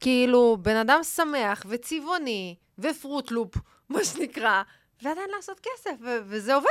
[0.00, 3.54] כאילו בן אדם שמח וצבעוני ופרוטלופ.
[3.88, 4.62] מה שנקרא,
[5.02, 6.68] ועדיין לעשות כסף, וזה עובד.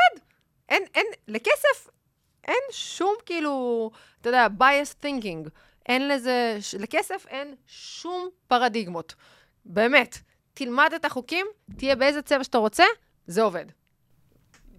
[0.70, 1.90] אין, אין, לכסף
[2.48, 5.50] אין שום כאילו, אתה יודע, bias thinking.
[5.86, 9.16] אין לזה, לכסף אין שום פרדיגמות.
[9.66, 10.18] באמת.
[10.54, 11.46] תלמד את החוקים,
[11.78, 12.84] תהיה באיזה צבע שאתה רוצה,
[13.28, 13.66] זה עובד.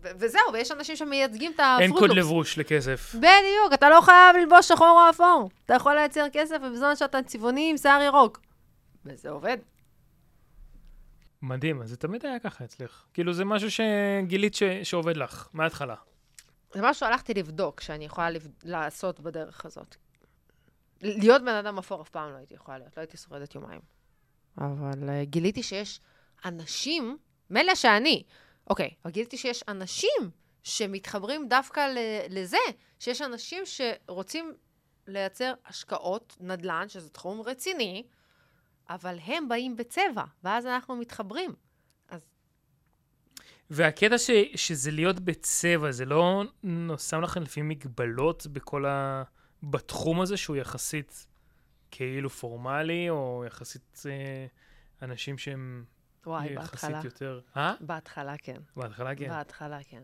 [0.03, 1.83] ו- וזהו, ויש אנשים שמייצגים את הפרוטלופס.
[1.83, 3.15] אין קוד לבוש לכסף.
[3.15, 5.51] בדיוק, אתה לא חייב ללבוש שחור או אפור.
[5.65, 8.41] אתה יכול לייצר כסף ובזמן שאתה צבעוני עם שיער ירוק.
[9.05, 9.57] וזה עובד.
[11.43, 13.05] מדהים, אז זה תמיד היה ככה אצלך.
[13.15, 14.63] כאילו, זה משהו שגילית ש...
[14.83, 15.95] שעובד לך, מההתחלה.
[16.75, 18.49] זה משהו שהלכתי לבדוק, שאני יכולה לב...
[18.65, 19.97] לעשות בדרך הזאת.
[21.01, 23.81] להיות בן אדם אפור אף פעם לא הייתי יכולה להיות, לא הייתי שורדת יומיים.
[24.59, 26.01] אבל uh, גיליתי שיש
[26.45, 27.19] אנשים,
[27.51, 28.23] מילא שאני,
[28.71, 30.31] אוקיי, אבל גיליתי שיש אנשים
[30.63, 31.93] שמתחברים דווקא
[32.31, 32.59] לזה,
[32.99, 34.55] שיש אנשים שרוצים
[35.07, 38.07] לייצר השקעות נדל"ן, שזה תחום רציני,
[38.91, 41.55] אבל הם באים בצבע, ואז אנחנו מתחברים.
[43.71, 44.31] והקטע ש...
[44.55, 46.45] שזה להיות בצבע, זה לא
[46.99, 49.23] שם לכם לפעמים מגבלות בכל ה...
[49.63, 51.27] בתחום הזה שהוא יחסית
[51.91, 54.47] כאילו פורמלי, או יחסית אה,
[55.03, 55.85] אנשים שהם
[56.27, 57.01] וואי, יחסית בהתחלה.
[57.05, 57.41] יותר...
[57.57, 57.75] אה?
[57.81, 58.57] בהתחלה כן.
[58.77, 59.29] בהתחלה כן.
[59.29, 60.03] בהתחלה, כן.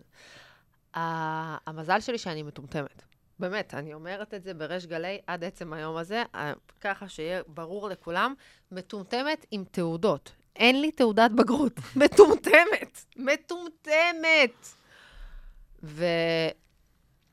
[0.95, 3.03] ה- המזל שלי שאני מטומטמת.
[3.39, 7.89] באמת, אני אומרת את זה בריש גלי עד עצם היום הזה, אה, ככה שיהיה ברור
[7.89, 8.35] לכולם,
[8.73, 10.33] מטומטמת עם תעודות.
[10.57, 11.73] אין לי תעודת בגרות.
[11.97, 13.05] מטומטמת.
[13.17, 14.69] מטומטמת.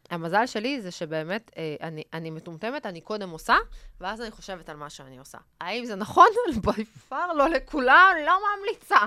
[0.09, 3.55] והמזל שלי זה שבאמת, אה, אני, אני מטומטמת, אני קודם עושה,
[4.01, 5.37] ואז אני חושבת על מה שאני עושה.
[5.61, 6.27] האם זה נכון?
[6.63, 8.99] בפאר לא לכולם, לא ממליצה.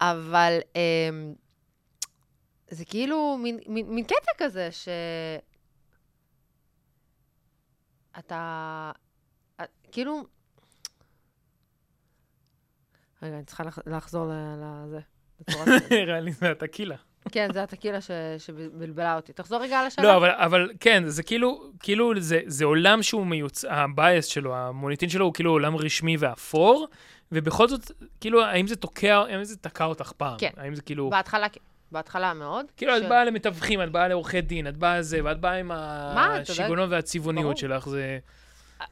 [0.00, 1.34] אבל אמ,
[2.70, 4.88] זה כאילו מין, מין, מין קטע כזה, ש...
[8.18, 8.92] אתה...
[9.62, 10.26] את- כאילו...
[13.24, 14.98] רגע, אני צריכה לח- לחזור לזה.
[15.90, 16.96] נראה לי זה הטקילה.
[17.32, 19.32] כן, זה הטקילה ש- שבלבלה אותי.
[19.32, 20.06] תחזור רגע על השאלה.
[20.08, 23.64] לא, אבל, אבל כן, זה כאילו, כאילו זה, זה עולם שהוא מיוצ...
[23.68, 26.86] ה base שלו, המוניטין שלו הוא כאילו עולם רשמי ואפור,
[27.32, 30.36] ובכל זאת, כאילו, האם זה תוקע, האם זה תקע אותך פעם?
[30.38, 30.50] כן.
[30.56, 31.10] האם זה כאילו...
[31.10, 31.60] בהתחלה, כן.
[31.92, 32.66] בהתחלה מאוד.
[32.76, 35.70] כאילו, ש- את באה למתווכים, את באה לעורכי דין, את באה זה, ואת באה עם
[35.74, 37.56] השיגעונות והצבעוניות.
[37.56, 38.18] שלך, זה...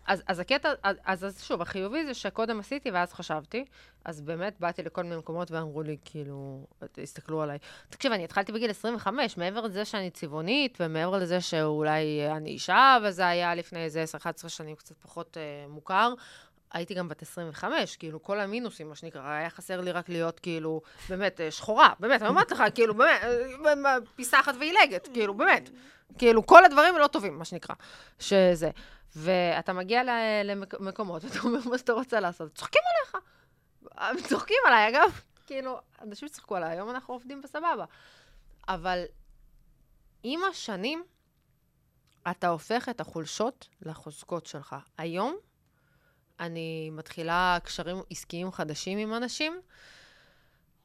[0.07, 3.65] אז, אז הקטע, אז, אז, שוב, החיובי זה שקודם עשיתי ואז חשבתי,
[4.05, 6.67] אז באמת באתי לכל מיני מקומות ואמרו לי, כאילו,
[7.03, 7.59] הסתכלו עליי.
[7.91, 13.27] תקשיב, אני התחלתי בגיל 25, מעבר לזה שאני צבעונית, ומעבר לזה שאולי אני אישה, וזה
[13.27, 14.05] היה לפני איזה
[14.45, 16.15] 10-11 שנים קצת פחות אה, מוכר,
[16.73, 20.81] הייתי גם בת 25, כאילו, כל המינוסים, מה שנקרא, היה חסר לי רק להיות, כאילו,
[21.09, 23.23] באמת, אה, שחורה, באמת, אני אומרת לך, כאילו, באמת,
[23.87, 25.71] אה, פיסה אחת ועילגת, כאילו, באמת.
[26.19, 27.75] כאילו, כל הדברים לא טובים, מה שנקרא,
[28.19, 28.71] שזה.
[29.17, 30.03] ואתה מגיע
[30.45, 32.55] למקומות, ואתה אומר, מה שאתה רוצה לעשות?
[32.55, 33.27] צוחקים עליך.
[33.97, 37.85] הם צוחקים עליי, אגב, כאילו, אנשים צחקו עליי, היום אנחנו עובדים בסבבה.
[38.69, 39.05] אבל
[40.23, 41.05] עם השנים,
[42.31, 44.77] אתה הופך את החולשות לחוזקות שלך.
[44.99, 45.37] היום,
[46.41, 49.61] אני מתחילה קשרים עסקיים חדשים עם אנשים,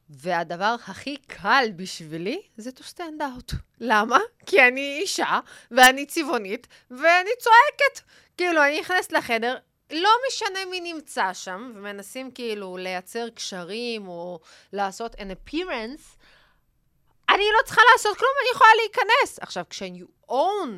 [0.10, 3.56] והדבר הכי קל בשבילי זה to stand out.
[3.80, 4.20] למה?
[4.46, 5.39] כי אני אישה,
[5.72, 8.02] ואני צבעונית, ואני צועקת.
[8.38, 9.58] כאילו, אני נכנסת לחדר,
[9.91, 14.39] לא משנה מי נמצא שם, ומנסים כאילו לייצר קשרים או
[14.74, 16.17] לעשות an appearance,
[17.30, 19.39] אני לא צריכה לעשות כלום, אני יכולה להיכנס.
[19.39, 20.70] עכשיו, כש-you own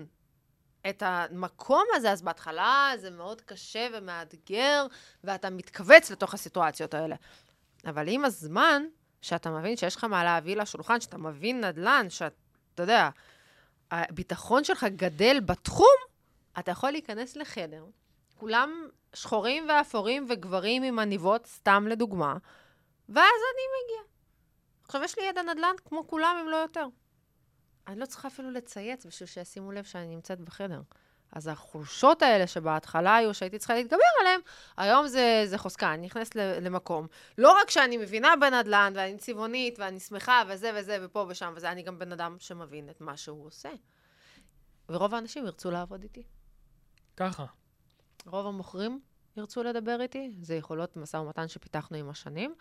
[0.90, 4.86] את המקום הזה, אז בהתחלה זה מאוד קשה ומאתגר,
[5.24, 7.16] ואתה מתכווץ לתוך הסיטואציות האלה.
[7.86, 8.84] אבל עם הזמן,
[9.22, 13.10] שאתה מבין שיש לך מה להביא לשולחן, שאתה מבין נדל"ן, שאתה יודע,
[13.92, 15.96] הביטחון שלך גדל בתחום,
[16.60, 17.86] אתה יכול להיכנס לחדר,
[18.38, 22.38] כולם שחורים ואפורים וגברים עם עניבות, סתם לדוגמה,
[23.10, 23.18] ואז
[23.54, 24.12] אני מגיע.
[24.84, 26.86] עכשיו, יש לי ידע נדל"ן כמו כולם, אם לא יותר.
[27.88, 30.82] אני לא צריכה אפילו לצייץ בשביל שישימו לב שאני נמצאת בחדר.
[31.32, 34.40] אז החולשות האלה שבהתחלה היו, שהייתי צריכה להתגבר עליהן,
[34.78, 37.08] היום זה, זה חוזקה, אני נכנסת למקום.
[37.38, 41.84] לא רק שאני מבינה בנדל"ן, ואני צבעונית, ואני שמחה, וזה וזה, ופה ושם וזה, אני
[41.84, 43.70] גם בן אדם שמבין את מה שהוא עושה.
[44.90, 46.24] ורוב האנשים ירצו לעבוד איתי.
[47.18, 47.46] ככה.
[48.26, 49.00] רוב המוכרים
[49.38, 52.56] ירצו לדבר איתי, זה יכולות משא ומתן שפיתחנו עם השנים,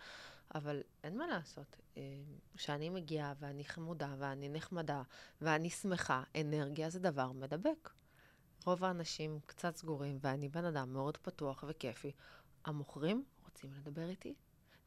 [0.55, 1.75] אבל אין מה לעשות.
[1.97, 2.03] אה,
[2.57, 5.01] כשאני מגיעה ואני חמודה ואני נחמדה
[5.41, 7.89] ואני שמחה, אנרגיה זה דבר מדבק.
[8.69, 12.11] רוב האנשים קצת סגורים, ואני בן אדם מאוד פתוח וכיפי.
[12.65, 14.33] המוכרים רוצים לדבר איתי,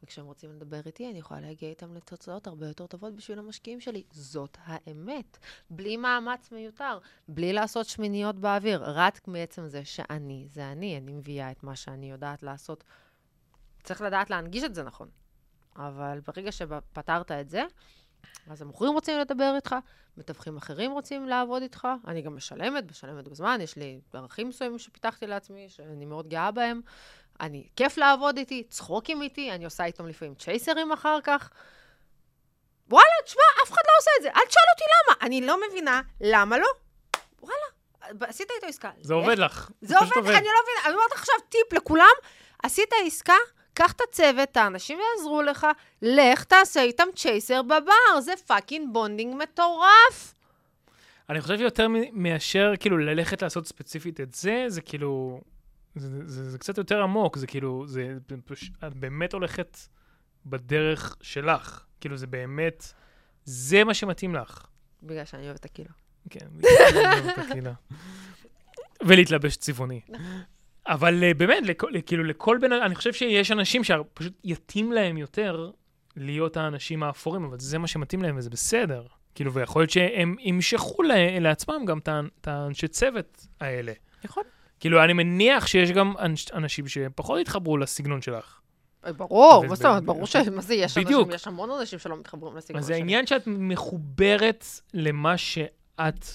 [0.03, 4.03] וכשהם רוצים לדבר איתי, אני יכולה להגיע איתם לתוצאות הרבה יותר טובות בשביל המשקיעים שלי.
[4.11, 5.37] זאת האמת.
[5.69, 11.51] בלי מאמץ מיותר, בלי לעשות שמיניות באוויר, רק מעצם זה שאני, זה אני, אני מביאה
[11.51, 12.83] את מה שאני יודעת לעשות.
[13.83, 15.09] צריך לדעת להנגיש את זה נכון.
[15.75, 17.63] אבל ברגע שפתרת את זה,
[18.49, 19.75] אז המוכרים רוצים לדבר איתך,
[20.17, 25.27] מתווכים אחרים רוצים לעבוד איתך, אני גם משלמת, משלמת בזמן, יש לי ערכים מסוימים שפיתחתי
[25.27, 26.81] לעצמי, שאני מאוד גאה בהם.
[27.41, 31.49] אני, כיף לעבוד איתי, צחוקים איתי, אני עושה איתם לפעמים צ'ייסרים אחר כך.
[32.89, 34.29] וואלה, תשמע, אף אחד לא עושה את זה.
[34.29, 35.27] אל תשאל אותי למה.
[35.27, 36.67] אני לא מבינה למה לא.
[37.41, 38.91] וואלה, עשית איתו עסקה.
[39.01, 39.69] זה עובד לך.
[39.81, 40.85] זה עובד, אני לא מבינה.
[40.85, 42.13] אני אומרת עכשיו טיפ לכולם,
[42.63, 43.35] עשית עסקה,
[43.73, 45.67] קח את הצוות, את האנשים יעזרו לך,
[46.01, 50.35] לך תעשה איתם צ'ייסר בבר, זה fucking bonding מטורף.
[51.29, 55.41] אני חושב יותר מ- מאשר כאילו ללכת לעשות ספציפית את זה, זה כאילו,
[55.95, 58.13] זה, זה, זה, זה קצת יותר עמוק, זה כאילו, זה,
[58.45, 59.77] פש- את באמת הולכת
[60.45, 61.85] בדרך שלך.
[62.01, 62.93] כאילו, זה באמת,
[63.45, 64.65] זה מה שמתאים לך.
[65.03, 65.89] בגלל שאני אוהבת טקילה.
[66.29, 67.73] כן, בגלל שאני אוהב טקילה.
[69.05, 70.01] ולהתלבש צבעוני.
[70.87, 75.17] אבל אה, באמת, לכל, כאילו לכל בן אדם, אני חושב שיש אנשים שפשוט יתאים להם
[75.17, 75.71] יותר
[76.17, 79.03] להיות האנשים האפורים, אבל זה מה שמתאים להם וזה בסדר.
[79.35, 81.97] כאילו, ויכול להיות שהם ימשכו לה, לעצמם גם
[82.41, 83.93] את האנשי צוות האלה.
[84.25, 84.43] יכול.
[84.79, 88.59] כאילו, אני מניח שיש גם אנש, אנשים שפחות יתחברו לסגנון שלך.
[89.17, 90.35] ברור, מה זאת אומרת, ברור ש...
[90.35, 91.31] מה זה, יש אנשים.
[91.31, 92.93] יש המון אנשים שלא מתחברים לסגנון אז שלי.
[92.93, 96.25] זה העניין שאת מחוברת למה שאת,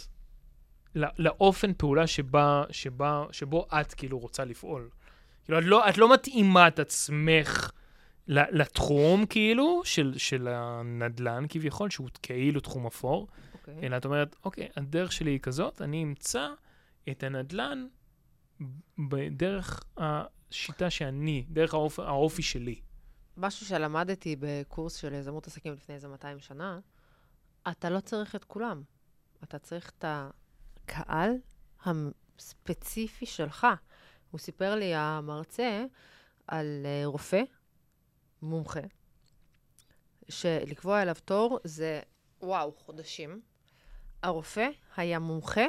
[0.95, 4.91] לא- לאופן פעולה שבה, שבה, שבו את כאילו רוצה לפעול.
[5.45, 7.71] כאילו, את לא, את לא מתאימה את עצמך
[8.29, 13.75] לתחום, כאילו, של, של הנדל"ן, כביכול, שהוא כאילו תחום אפור, אוקיי.
[13.83, 16.49] אלא את אומרת, אוקיי, הדרך שלי היא כזאת, אני אמצא
[17.11, 17.87] את הנדל"ן
[18.99, 22.81] בדרך השיטה שאני, דרך האופ, האופי שלי.
[23.37, 26.79] משהו שלמדתי בקורס של יזמות עסקים לפני איזה 200 שנה,
[27.69, 28.83] אתה לא צריך את כולם.
[29.45, 30.05] אתה צריך את
[30.89, 31.31] הקהל
[31.85, 33.67] הספציפי שלך.
[34.31, 35.85] הוא סיפר לי, המרצה,
[36.47, 37.43] על אה, רופא,
[38.43, 38.81] מומחה,
[40.29, 42.01] שלקבוע אליו תור זה,
[42.41, 43.41] וואו, חודשים.
[44.23, 45.67] הרופא היה מומחה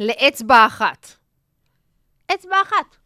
[0.00, 1.06] לאצבע אחת.
[2.34, 2.96] אצבע אחת.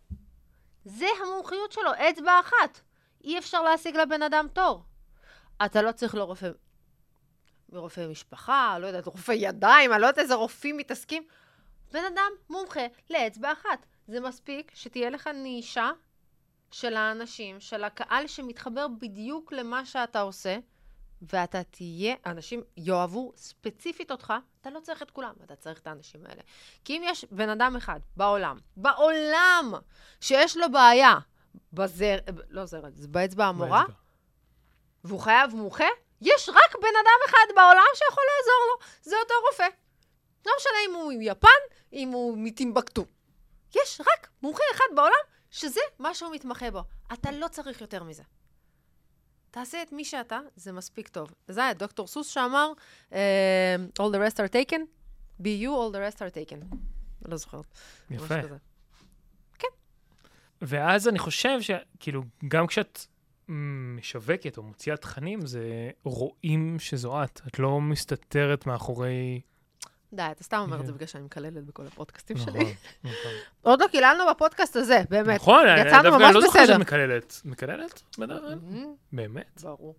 [0.85, 2.80] זה המומחיות שלו, אצבע אחת.
[3.24, 4.85] אי אפשר להשיג לבן אדם תור.
[5.66, 6.50] אתה לא צריך לא רופא,
[7.72, 11.22] רופא משפחה, לא יודעת, רופא ידיים, אני לא יודעת איזה רופאים מתעסקים.
[11.92, 13.87] בן אדם מומחה לאצבע אחת.
[14.09, 15.90] זה מספיק שתהיה לך נישה
[16.70, 20.59] של האנשים, של הקהל שמתחבר בדיוק למה שאתה עושה,
[21.22, 26.26] ואתה תהיה, אנשים יאהבו ספציפית אותך, אתה לא צריך את כולם, אתה צריך את האנשים
[26.26, 26.42] האלה.
[26.85, 29.72] כי אם יש בן אדם אחד בעולם, בעולם,
[30.20, 31.18] שיש לו בעיה
[31.72, 32.16] בזר,
[32.48, 33.94] לא זרע, זה באצבע המורה, באצבע.
[35.05, 35.85] והוא חייב מומחה,
[36.20, 39.68] יש רק בן אדם אחד בעולם שיכול לעזור לו, זה אותו רופא.
[40.46, 41.48] לא משנה אם הוא יפן,
[41.92, 43.07] אם הוא מטימבקטו.
[43.76, 46.83] יש רק מומחה אחד בעולם שזה מה שהוא מתמחה בו.
[47.12, 48.22] אתה לא צריך יותר מזה.
[49.50, 51.35] תעשה את מי שאתה, זה מספיק טוב.
[51.48, 52.72] זה היה דוקטור סוס שאמר,
[53.12, 54.81] אה, All the rest are taken,
[55.42, 56.76] be you, all the rest are taken.
[57.24, 57.64] לא זוכרת.
[58.11, 58.42] יפה.
[58.42, 58.57] כזה.
[60.62, 63.07] ואז אני חושב שכאילו, גם כשאת
[63.48, 67.40] משווקת או מוציאה תכנים, זה רואים שזו את.
[67.46, 69.40] את לא מסתתרת מאחורי...
[70.12, 70.96] די, אתה סתם אומר את זה כן.
[70.96, 72.74] בגלל שאני מקללת בכל הפודקאסטים נכון, שלי.
[73.04, 73.32] נכון.
[73.62, 75.40] עוד לא קיללנו בפודקאסט הזה, באמת.
[75.40, 76.72] נכון, יצאנו ממש לא זוכר בסדר.
[76.72, 77.40] שאת מקללת.
[77.44, 78.02] מקללת?
[78.18, 78.22] Mhm,
[79.12, 79.61] באמת?
[79.62, 79.94] ברור.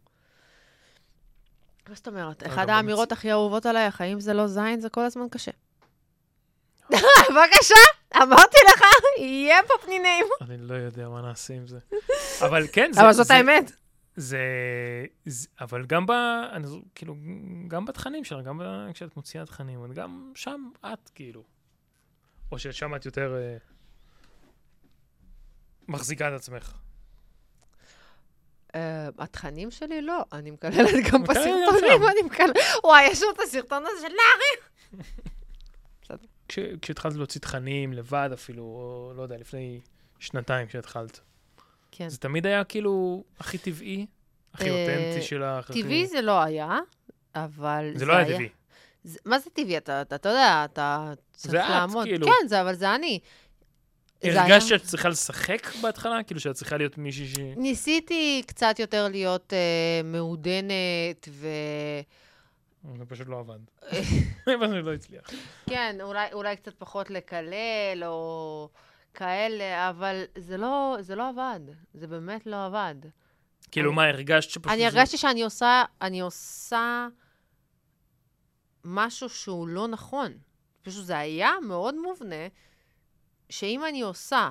[1.89, 2.47] מה זאת אומרת?
[2.47, 5.51] אחת האמירות הכי אהובות עליי, החיים זה לא זין, זה כל הזמן קשה.
[7.29, 7.75] בבקשה,
[8.15, 8.81] אמרתי לך,
[9.17, 10.25] יהיה פה פנינים.
[10.41, 11.79] אני לא יודע מה נעשה עם זה.
[12.45, 13.01] אבל כן, זה...
[13.01, 13.71] אבל זאת האמת.
[14.15, 14.39] זה,
[15.25, 16.11] זה, אבל גם ב...
[16.51, 17.15] אני, כאילו,
[17.67, 21.43] גם בתכנים שלך, גם ב, כשאת מוציאה תכנים, את גם שם את, כאילו.
[22.51, 23.57] או ששם את יותר אה,
[25.87, 26.73] מחזיקה את עצמך.
[28.75, 32.03] אה, התכנים שלי לא, אני מקללת גם בסרטונים.
[32.11, 32.55] אני מקללת.
[32.83, 35.03] וואי, יש לו את הסרטון הזה של נערי.
[36.47, 39.79] כש, כשהתחלת להוציא תכנים לבד אפילו, או לא יודע, לפני
[40.19, 41.19] שנתיים כשהתחלת.
[41.91, 42.09] כן.
[42.09, 44.05] זה תמיד היה כאילו הכי טבעי,
[44.53, 45.71] הכי אה, אותנטי שלך.
[45.71, 46.79] טבעי זה לא היה,
[47.35, 48.49] אבל זה לא היה טבעי.
[49.03, 49.77] זה- מה זה טבעי?
[49.77, 52.05] אתה אתה- אתה יודע, אתה צריך זה את, לעמוד.
[52.05, 52.27] כאילו.
[52.27, 53.19] כן, זה, אבל זה אני.
[54.23, 56.23] זה הרגשת שאת צריכה לשחק בהתחלה?
[56.23, 57.35] כאילו שאת צריכה להיות מישהי ש...
[57.57, 61.47] ניסיתי קצת יותר להיות אה, מעודנת, וכן,
[62.97, 63.59] זה פשוט לא עבד.
[64.45, 65.29] זה פשוט לא הצליח.
[66.03, 68.69] אולי, אולי קצת פחות לקלל, או
[69.13, 71.59] כאלה, אבל זה לא, זה לא עבד.
[71.93, 72.95] זה באמת לא עבד.
[73.71, 74.73] כאילו, אני- מה, הרגשת שפשוט...
[74.73, 77.07] אני הרגשתי שאני עושה, אני עושה
[78.83, 80.37] משהו שהוא לא נכון.
[80.81, 82.47] פשוט זה היה מאוד מובנה,
[83.49, 84.49] שאם אני עושה,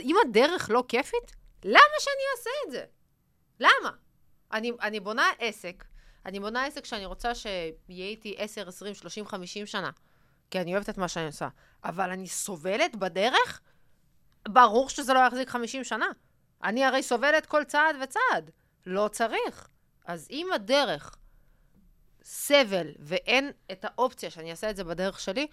[0.00, 2.84] אם הדרך לא כיפית, למה שאני אעשה את זה?
[3.60, 3.90] למה?
[4.52, 5.84] אני, אני בונה עסק,
[6.26, 9.90] אני בונה עסק שאני רוצה שיהיה איתי 10, 20, 30, 50 שנה,
[10.50, 11.48] כי אני אוהבת את מה שאני עושה,
[11.84, 13.60] אבל אני סובלת בדרך?
[14.48, 16.06] ברור שזה לא יחזיק 50 שנה.
[16.64, 18.50] אני הרי סובלת כל צעד וצעד.
[18.86, 19.68] לא צריך.
[20.04, 21.16] אז אם הדרך
[22.22, 25.46] סבל ואין את האופציה שאני אעשה את זה בדרך שלי,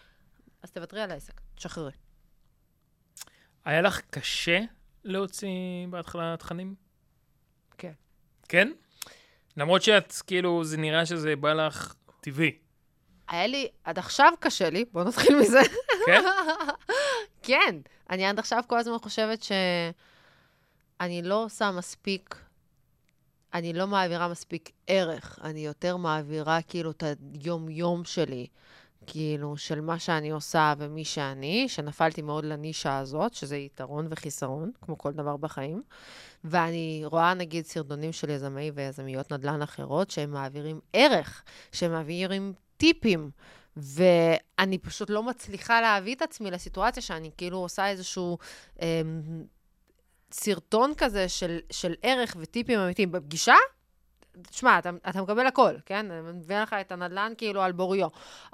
[0.64, 1.92] אז תוותרי על העסק, תשחררי.
[3.66, 4.60] היה לך קשה
[5.04, 5.50] להוציא
[5.90, 6.76] בהתחלה תכנים?
[7.78, 7.94] כן.
[8.50, 8.72] כן?
[9.58, 12.58] למרות שאת, כאילו, זה נראה שזה בא לך טבעי.
[13.28, 15.62] היה לי, עד עכשיו קשה לי, בואו נתחיל מזה.
[16.06, 16.24] כן?
[17.48, 17.76] כן,
[18.10, 22.36] אני עד עכשיו כל הזמן חושבת שאני לא עושה מספיק,
[23.54, 27.04] אני לא מעבירה מספיק ערך, אני יותר מעבירה כאילו את
[27.44, 28.48] היום-יום שלי,
[29.08, 34.98] כאילו, של מה שאני עושה ומי שאני, שנפלתי מאוד לנישה הזאת, שזה יתרון וחיסרון, כמו
[34.98, 35.84] כל דבר בחיים.
[36.44, 43.32] ואני רואה, נגיד, סרטונים של יזמי ויזמיות נדל"ן אחרות, שהם מעבירים ערך, שהם מעבירים טיפים.
[43.78, 48.38] ואני פשוט לא מצליחה להביא את עצמי לסיטואציה שאני כאילו עושה איזשהו
[48.82, 49.02] אה,
[50.32, 53.12] סרטון כזה של, של ערך וטיפים אמיתיים.
[53.12, 53.56] בפגישה,
[54.42, 56.12] תשמע, אתה, אתה מקבל הכל, כן?
[56.12, 58.08] אני מביא לך את הנדל"ן כאילו על בוריו.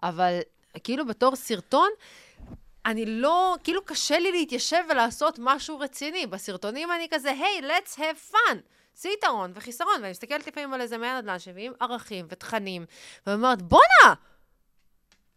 [0.04, 0.40] אבל
[0.84, 1.90] כאילו בתור סרטון,
[2.86, 6.28] אני לא, כאילו קשה לי להתיישב ולעשות משהו רציני.
[6.28, 8.58] בסרטונים אני כזה, היי, hey, let's have fun.
[8.96, 9.96] זה יתרון וחיסרון.
[10.02, 12.86] ואני מסתכלת לפעמים על איזה נדל"ן שמביאים ערכים ותכנים,
[13.28, 14.14] ואומרת, בואנה!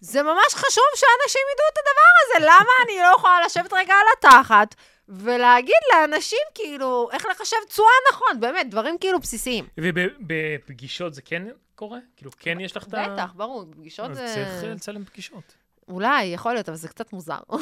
[0.00, 4.06] זה ממש חשוב שאנשים ידעו את הדבר הזה, למה אני לא יכולה לשבת רגע על
[4.18, 4.74] התחת
[5.08, 9.66] ולהגיד לאנשים, כאילו, איך לחשב תשואה נכון, באמת, דברים כאילו בסיסיים.
[9.80, 11.98] ובפגישות זה כן קורה?
[12.16, 13.08] כאילו, כן יש לך את ה...
[13.08, 14.26] בטח, ברור, בפגישות זה...
[14.34, 15.54] צריך לצלם פגישות.
[15.88, 17.40] אולי, יכול להיות, אבל זה קצת מוזר.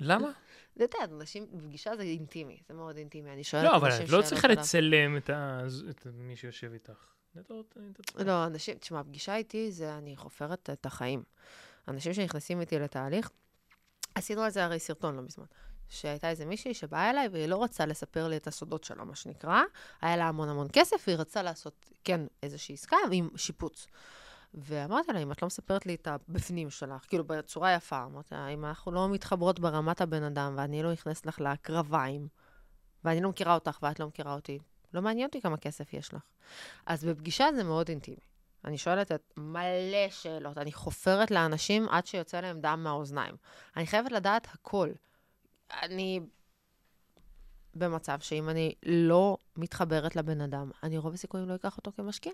[0.00, 0.30] למה?
[0.76, 3.32] אתה יודע, אנשים, בפגישה זה אינטימי, זה מאוד אינטימי.
[3.32, 7.12] אני שואלת לא, אבל את לא צריכה לצלם את מי שיושב איתך.
[8.18, 11.22] לא, אנשים, תשמע, פגישה איתי זה, אני חופרת את החיים.
[11.88, 13.30] אנשים שנכנסים איתי לתהליך,
[14.14, 15.44] עשינו על זה הרי סרטון לא מזמן.
[15.88, 19.62] שהייתה איזה מישהי שבאה אליי והיא לא רצה לספר לי את הסודות שלה, מה שנקרא.
[20.00, 23.86] היה לה המון המון כסף, והיא רצה לעשות, כן, איזושהי עסקה עם שיפוץ.
[24.54, 28.48] ואמרתי לה, אם את לא מספרת לי את הבפנים שלך, כאילו בצורה יפה, אמרתי לה,
[28.48, 32.28] אם אנחנו לא מתחברות ברמת הבן אדם, ואני לא נכנסת לך לקרביים,
[33.04, 34.58] ואני לא מכירה אותך ואת לא מכירה אותי,
[34.94, 36.22] לא מעניין אותי כמה כסף יש לך.
[36.86, 38.16] אז בפגישה זה מאוד אינטימי.
[38.64, 43.36] אני שואלת את מלא שאלות, אני חופרת לאנשים עד שיוצא להם דם מהאוזניים.
[43.76, 44.90] אני חייבת לדעת הכל.
[45.82, 46.20] אני
[47.74, 52.32] במצב שאם אני לא מתחברת לבן אדם, אני רוב הסיכויים לא אקח אותו כמשקיע.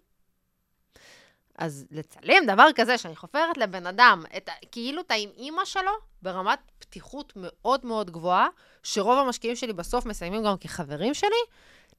[1.59, 6.59] אז לצלם דבר כזה, שאני חופרת לבן אדם, את, כאילו את עם אימא שלו, ברמת
[6.79, 8.49] פתיחות מאוד מאוד גבוהה,
[8.83, 11.43] שרוב המשקיעים שלי בסוף מסיימים גם כחברים שלי,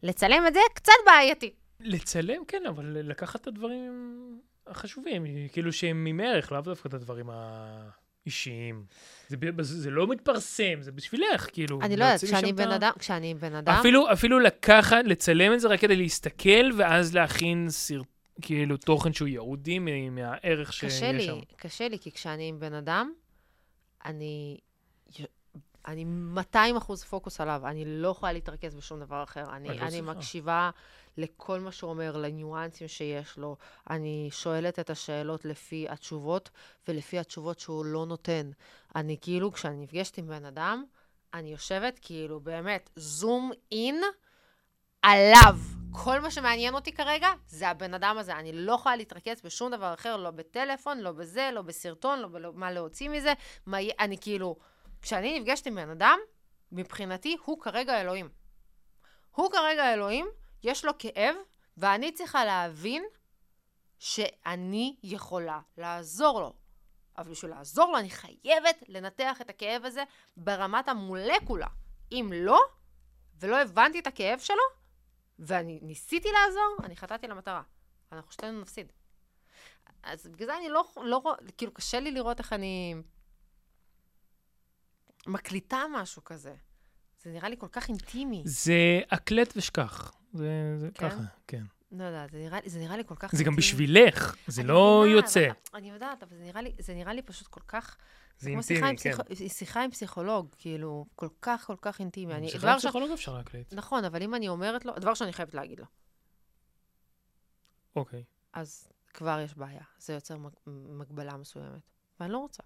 [0.03, 1.53] לצלם את זה קצת בעייתי.
[1.79, 7.29] לצלם, כן, אבל לקחת את הדברים החשובים, כאילו שהם עם ערך, לאו דווקא את הדברים
[8.25, 8.85] האישיים.
[9.27, 11.81] זה, זה לא מתפרסם, זה בשבילך, כאילו.
[11.81, 13.73] אני לא יודעת, כשאני בן אדם, כשאני בן אדם...
[13.73, 18.05] אפילו, אפילו לקחת, לצלם את זה רק כדי להסתכל, ואז להכין סרט,
[18.41, 19.79] כאילו תוכן שהוא ייעודי
[20.11, 20.97] מהערך שיש שם.
[20.97, 23.11] קשה לי, קשה לי, כי כשאני עם בן אדם,
[24.05, 24.57] אני
[25.87, 29.55] אני 200 אחוז פוקוס עליו, אני לא יכולה להתרכז בשום דבר אחר.
[29.55, 30.69] אני, אני מקשיבה
[31.17, 33.57] לכל מה שהוא אומר, לניואנסים שיש לו.
[33.89, 36.49] אני שואלת את השאלות לפי התשובות,
[36.87, 38.51] ולפי התשובות שהוא לא נותן.
[38.95, 40.83] אני כאילו, כשאני נפגשת עם בן אדם,
[41.33, 44.01] אני יושבת כאילו באמת זום אין
[45.01, 45.55] עליו.
[45.91, 48.35] כל מה שמעניין אותי כרגע זה הבן אדם הזה.
[48.35, 52.71] אני לא יכולה להתרכז בשום דבר אחר, לא בטלפון, לא בזה, לא בסרטון, לא במה
[52.71, 53.33] להוציא מזה.
[53.65, 54.55] מה, אני כאילו...
[55.01, 56.19] כשאני נפגשת עם בן אדם,
[56.71, 58.29] מבחינתי הוא כרגע אלוהים.
[59.31, 60.27] הוא כרגע אלוהים,
[60.63, 61.35] יש לו כאב,
[61.77, 63.03] ואני צריכה להבין
[63.99, 66.53] שאני יכולה לעזור לו.
[67.17, 70.03] אבל בשביל לעזור לו אני חייבת לנתח את הכאב הזה
[70.37, 71.67] ברמת המולקולה.
[72.11, 72.59] אם לא,
[73.39, 74.63] ולא הבנתי את הכאב שלו,
[75.39, 77.61] ואני ניסיתי לעזור, אני חטאתי למטרה.
[78.11, 78.91] אנחנו שתינו נפסיד.
[80.03, 81.21] אז בגלל זה אני לא, לא,
[81.57, 82.95] כאילו קשה לי לראות איך אני
[85.27, 86.55] מקליטה משהו כזה.
[87.23, 88.41] זה נראה לי כל כך אינטימי.
[88.45, 90.11] זה הקלט ושכח.
[90.33, 91.09] זה, זה כן?
[91.09, 91.63] ככה, כן.
[91.91, 93.31] לא יודעת, זה, נראה, זה נראה לי כל כך...
[93.31, 93.45] זה אינטימי.
[93.45, 95.47] גם בשבילך, זה לא יודעת, יוצא.
[95.49, 97.97] אבל, אני יודעת, אבל זה נראה, לי, זה נראה לי פשוט כל כך...
[98.39, 99.11] זה אינטימי, כן.
[99.13, 99.53] פסיכ...
[99.53, 102.33] שיחה עם פסיכולוג, כאילו, כל כך, כל כך אינטימי.
[102.33, 103.13] אני, שיחה עם פסיכולוג ש...
[103.13, 103.73] אפשר להקליט.
[103.73, 105.85] נכון, אבל אם אני אומרת לו, דבר שאני חייבת להגיד לו.
[107.95, 108.23] אוקיי.
[108.53, 111.81] אז כבר יש בעיה, זה יוצר מגבלה מסוימת,
[112.19, 112.63] ואני לא רוצה.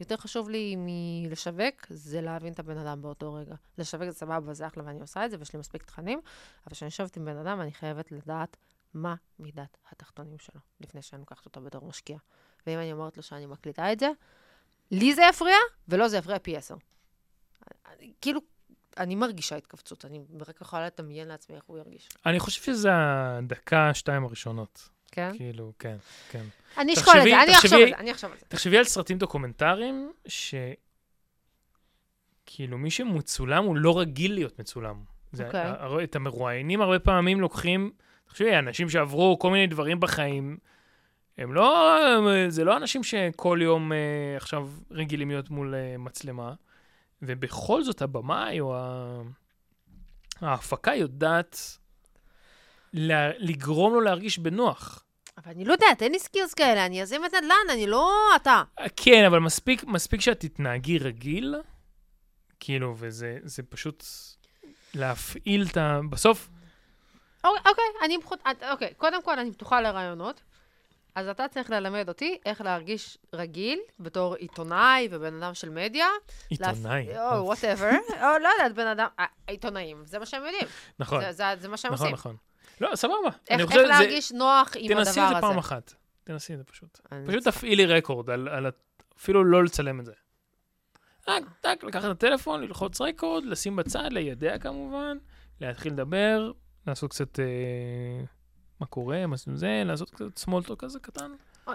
[0.00, 3.54] יותר חשוב לי מלשווק, זה להבין את הבן אדם באותו רגע.
[3.78, 6.20] לשווק זה סבבה, זה אחלה ואני עושה את זה, ויש לי מספיק תכנים,
[6.66, 8.56] אבל כשאני יושבת עם בן אדם, אני חייבת לדעת
[8.94, 12.18] מה מידת התחתונים שלו, לפני שאני לוקחת אותו בתור משקיע.
[12.66, 14.08] ואם אני אומרת לו שאני מקליטה את זה,
[14.90, 15.56] לי זה יפריע,
[15.88, 16.76] ולא זה יפריע פי עשר.
[18.20, 18.40] כאילו,
[18.96, 22.08] אני מרגישה התכווצות, אני רק יכולה לדמיין לעצמי איך הוא ירגיש.
[22.26, 24.88] אני חושב שזה הדקה, שתיים הראשונות.
[25.12, 25.30] כן?
[25.36, 25.96] כאילו, כן,
[26.30, 26.44] כן.
[26.78, 28.44] אני אשקול את זה, אני אחשוב על זה, אני אחשוב על זה.
[28.48, 30.54] תחשבי על סרטים דוקומנטריים, ש...
[32.46, 34.96] כאילו, מי שמצולם הוא לא רגיל להיות מצולם.
[35.32, 36.04] זה, אוקיי.
[36.04, 37.92] את המרואיינים הרבה פעמים לוקחים,
[38.24, 40.58] תחשבי, אנשים שעברו כל מיני דברים בחיים,
[41.38, 41.98] הם לא,
[42.48, 46.54] זה לא אנשים שכל יום אה, עכשיו רגילים להיות מול אה, מצלמה,
[47.22, 48.76] ובכל זאת הבמאי או.
[50.40, 51.78] ההפקה יודעת
[53.38, 55.04] לגרום לו להרגיש בנוח.
[55.38, 58.62] אבל אני לא יודעת, אין לי skills כאלה, אני יזמת נדל"ן, אני לא אתה.
[58.96, 61.54] כן, אבל מספיק, מספיק שאת תתנהגי רגיל,
[62.60, 64.04] כאילו, וזה זה פשוט
[64.94, 66.00] להפעיל את ה...
[66.10, 66.48] בסוף,
[67.44, 68.40] אוקיי, אוקיי, אני פחות...
[68.70, 70.40] אוקיי, קודם כל, אני פתוחה לרעיונות.
[71.14, 76.06] אז אתה צריך ללמד אותי איך להרגיש רגיל בתור עיתונאי ובן אדם של מדיה.
[76.48, 77.18] עיתונאי.
[77.18, 77.90] או, whatever.
[78.22, 79.06] או, לא יודעת, בן אדם...
[79.18, 80.66] אה, עיתונאים, זה מה שהם יודעים.
[80.98, 82.14] נכון, זה- זה- זה מה שהם נכון, עושים.
[82.14, 82.36] נכון.
[82.80, 83.14] לא, סבבה.
[83.50, 85.10] איך איך זה- להרגיש נוח עם הדבר הזה.
[85.10, 85.94] תנסי את זה פעם אחת.
[86.24, 87.00] תנסי את זה פשוט.
[87.28, 87.44] פשוט.
[87.48, 88.66] תפעילי record, על, על,
[89.18, 90.12] אפילו לא לצלם את זה.
[91.28, 95.18] רק, רק לקחת את הטלפון, ללחוץ record, לשים בצד, לידע כמובן,
[95.60, 96.52] להתחיל לדבר,
[96.86, 97.40] לעשות קצת...
[97.40, 97.44] אה,
[98.80, 101.30] מה קורה, מה זה, זה, לעשות קצת small talk כזה קטן.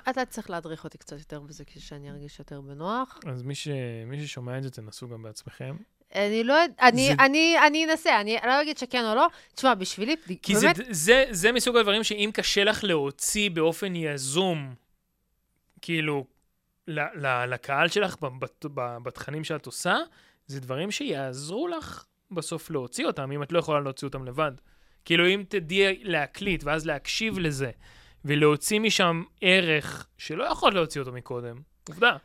[0.10, 3.20] אתה צריך להדריך אותי קצת יותר בזה, כדי שאני ארגיש יותר בנוח.
[3.28, 3.68] אז מי, ש...
[4.06, 5.76] מי ששומע את זה, תנסו גם בעצמכם.
[6.16, 9.28] אני לא יודעת, אני, זה- אני, אני אנסה, אני לא אגיד שכן או לא.
[9.56, 14.74] תשמע, בשבילי, כי זה, באמת, זה, זה מסוג הדברים שאם קשה לך להוציא באופן יזום,
[15.82, 16.26] כאילו,
[16.88, 18.66] ל, ל, לקהל שלך בת-
[19.04, 19.96] בתכנים שאת עושה,
[20.48, 24.52] זה דברים שיעזרו לך בסוף להוציא אותם, אם את לא יכולה להוציא אותם לבד.
[25.06, 27.72] כאילו, אם תדעי להקליט ואז להקשיב לזה,
[28.26, 31.56] ולהוציא משם ערך שלא יכולת להוציא אותו מקודם,
[31.90, 32.18] עובדה.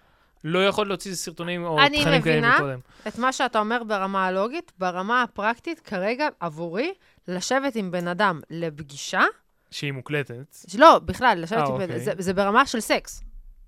[0.45, 2.57] לא יכולת להוציא סרטונים או אני תכנים כאלה מבינה.
[2.57, 2.79] מקודם.
[3.09, 6.95] את מה שאתה אומר ברמה הלוגית, ברמה הפרקטית, כרגע, עבורי,
[7.29, 9.23] לשבת עם בן אדם לפגישה,
[9.71, 10.57] שהיא מוקלטת.
[10.79, 12.01] לא, בכלל, לשבת אה, עם בן אוקיי.
[12.01, 13.23] זה, זה ברמה של סקס.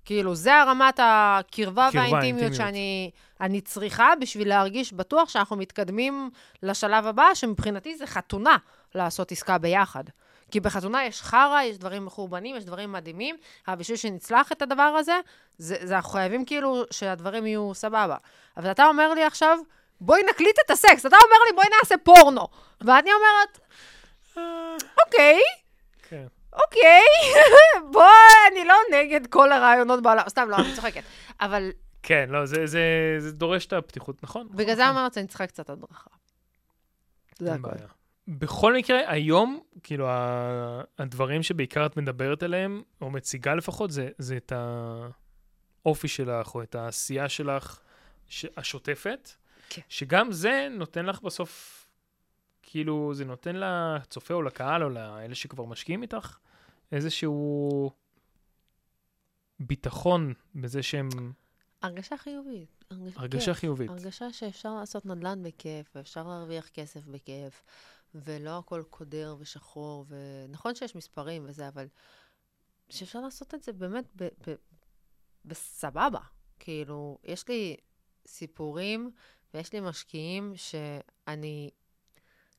[0.05, 2.55] כאילו, זה הרמת הקרבה קרבה, והאינטימיות אינטימיות.
[2.55, 3.11] שאני
[3.41, 6.29] אני צריכה בשביל להרגיש בטוח שאנחנו מתקדמים
[6.63, 8.57] לשלב הבא, שמבחינתי זה חתונה
[8.95, 10.03] לעשות עסקה ביחד.
[10.51, 13.35] כי בחתונה יש חרא, יש דברים מחורבנים, יש דברים מדהימים,
[13.67, 15.19] אבל בשביל שנצלח את הדבר הזה,
[15.57, 18.17] זה, זה אנחנו חייבים כאילו שהדברים יהיו סבבה.
[18.57, 19.57] אבל אתה אומר לי עכשיו,
[20.01, 22.47] בואי נקליט את הסקס, אתה אומר לי, בואי נעשה פורנו.
[22.81, 23.59] ואני אומרת,
[25.05, 25.39] אוקיי,
[26.09, 26.25] כן.
[26.53, 27.03] אוקיי,
[27.93, 28.03] בוא,
[28.51, 31.03] אני לא נגד כל הרעיונות בעולם, סתם, לא, אני צוחקת.
[31.41, 31.71] אבל
[32.03, 32.81] כן, לא, זה, זה,
[33.19, 34.47] זה דורש את הפתיחות, נכון?
[34.51, 36.09] בגלל זה אני אומרת שאני צריכה קצת הדרכה.
[37.39, 37.71] זה הכול.
[38.27, 40.07] בכל מקרה, היום, כאילו,
[40.99, 44.51] הדברים שבעיקר את מדברת עליהם, או מציגה לפחות, זה, זה את
[45.85, 47.79] האופי שלך, או את העשייה שלך,
[48.27, 48.45] ש...
[48.57, 49.29] השוטפת,
[49.69, 49.81] כן.
[49.89, 51.77] שגם זה נותן לך בסוף,
[52.61, 56.37] כאילו, זה נותן לצופה או לקהל, או לאלה שכבר משקיעים איתך,
[56.91, 57.91] איזשהו
[59.59, 61.09] ביטחון בזה שהם
[61.81, 62.83] הרגשה חיובית.
[62.91, 63.59] הרגש- הרגשה כיף.
[63.59, 63.89] חיובית.
[63.89, 67.63] הרגשה שאפשר לעשות נדל"ן בכיף, ואפשר להרוויח כסף בכיף,
[68.15, 71.87] ולא הכל קודר ושחור, ונכון שיש מספרים וזה, אבל
[72.89, 74.55] שאפשר לעשות את זה באמת ב- ב-
[75.45, 76.19] בסבבה.
[76.59, 77.77] כאילו, יש לי
[78.27, 79.11] סיפורים
[79.53, 81.69] ויש לי משקיעים שאני,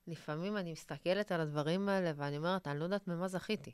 [0.07, 3.73] לפעמים אני מסתכלת על הדברים האלה ואני אומרת, אני לא יודעת ממה זכיתי.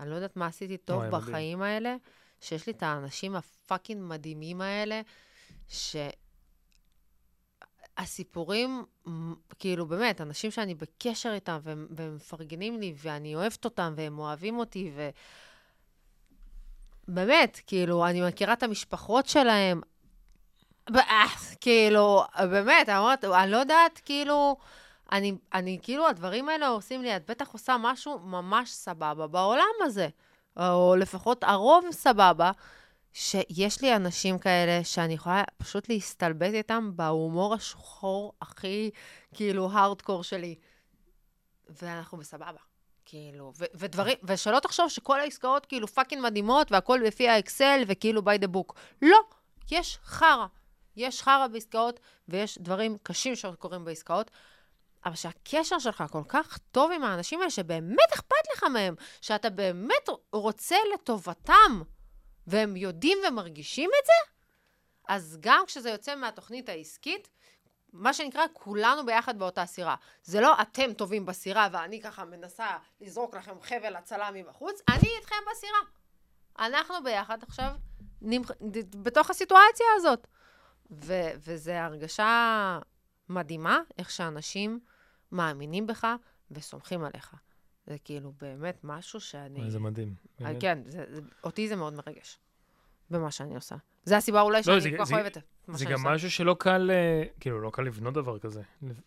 [0.00, 1.12] אני לא יודעת מה עשיתי טוב מדהים.
[1.22, 1.96] בחיים האלה,
[2.40, 5.00] שיש לי את האנשים הפאקינג מדהימים האלה,
[5.68, 6.25] שהסיפורים,
[9.08, 14.18] מ- כאילו באמת, אנשים שאני בקשר איתם והם, והם מפרגנים לי ואני אוהבת אותם והם
[14.18, 15.08] אוהבים אותי ו...
[17.08, 19.80] באמת, כאילו, אני מכירה את המשפחות שלהם.
[20.96, 21.24] אה,
[21.60, 24.56] כאילו, באמת, אני אומרת, אני לא יודעת, כאילו,
[25.12, 30.08] אני, אני, כאילו, הדברים האלה עושים לי, את בטח עושה משהו ממש סבבה בעולם הזה.
[30.56, 32.50] או לפחות הרוב סבבה,
[33.18, 38.90] שיש לי אנשים כאלה שאני יכולה פשוט להסתלבט איתם בהומור השחור הכי,
[39.34, 40.54] כאילו, הארדקור שלי.
[41.68, 42.60] ואנחנו בסבבה.
[43.04, 48.44] כאילו, ו- ודברים, ושלא תחשוב שכל העסקאות כאילו fucking מדהימות והכל לפי האקסל וכאילו by
[48.44, 48.72] the book.
[49.02, 49.18] לא,
[49.70, 50.46] יש חרא.
[50.96, 54.30] יש חרא בעסקאות ויש דברים קשים שקורים בעסקאות,
[55.04, 60.08] אבל שהקשר שלך כל כך טוב עם האנשים האלה, שבאמת אכפת לך מהם, שאתה באמת
[60.32, 61.82] רוצה לטובתם,
[62.46, 64.32] והם יודעים ומרגישים את זה,
[65.08, 67.28] אז גם כשזה יוצא מהתוכנית העסקית,
[67.92, 69.96] מה שנקרא, כולנו ביחד באותה סירה.
[70.22, 72.66] זה לא אתם טובים בסירה ואני ככה מנסה
[73.00, 75.78] לזרוק לכם חבל הצלה מבחוץ, אני איתכם בסירה.
[76.58, 77.70] אנחנו ביחד עכשיו
[78.22, 78.50] נמח...
[79.02, 80.26] בתוך הסיטואציה הזאת.
[80.90, 82.78] ו- וזו הרגשה
[83.28, 84.80] מדהימה, איך שאנשים
[85.32, 86.06] מאמינים בך
[86.50, 87.34] וסומכים עליך.
[87.86, 89.70] זה כאילו באמת משהו שאני...
[89.70, 90.14] זה מדהים.
[90.40, 90.60] אה, באמת.
[90.60, 92.38] כן, זה, זה, אותי זה מאוד מרגש,
[93.10, 93.76] במה שאני עושה.
[94.04, 96.00] זה הסיבה אולי שאני לא, זה- כל כך זה- אוהבת את מה זה שאני גם
[96.00, 96.14] עושה.
[96.14, 98.62] משהו שלא קל, אה, כאילו, לא קל לבנות דבר כזה.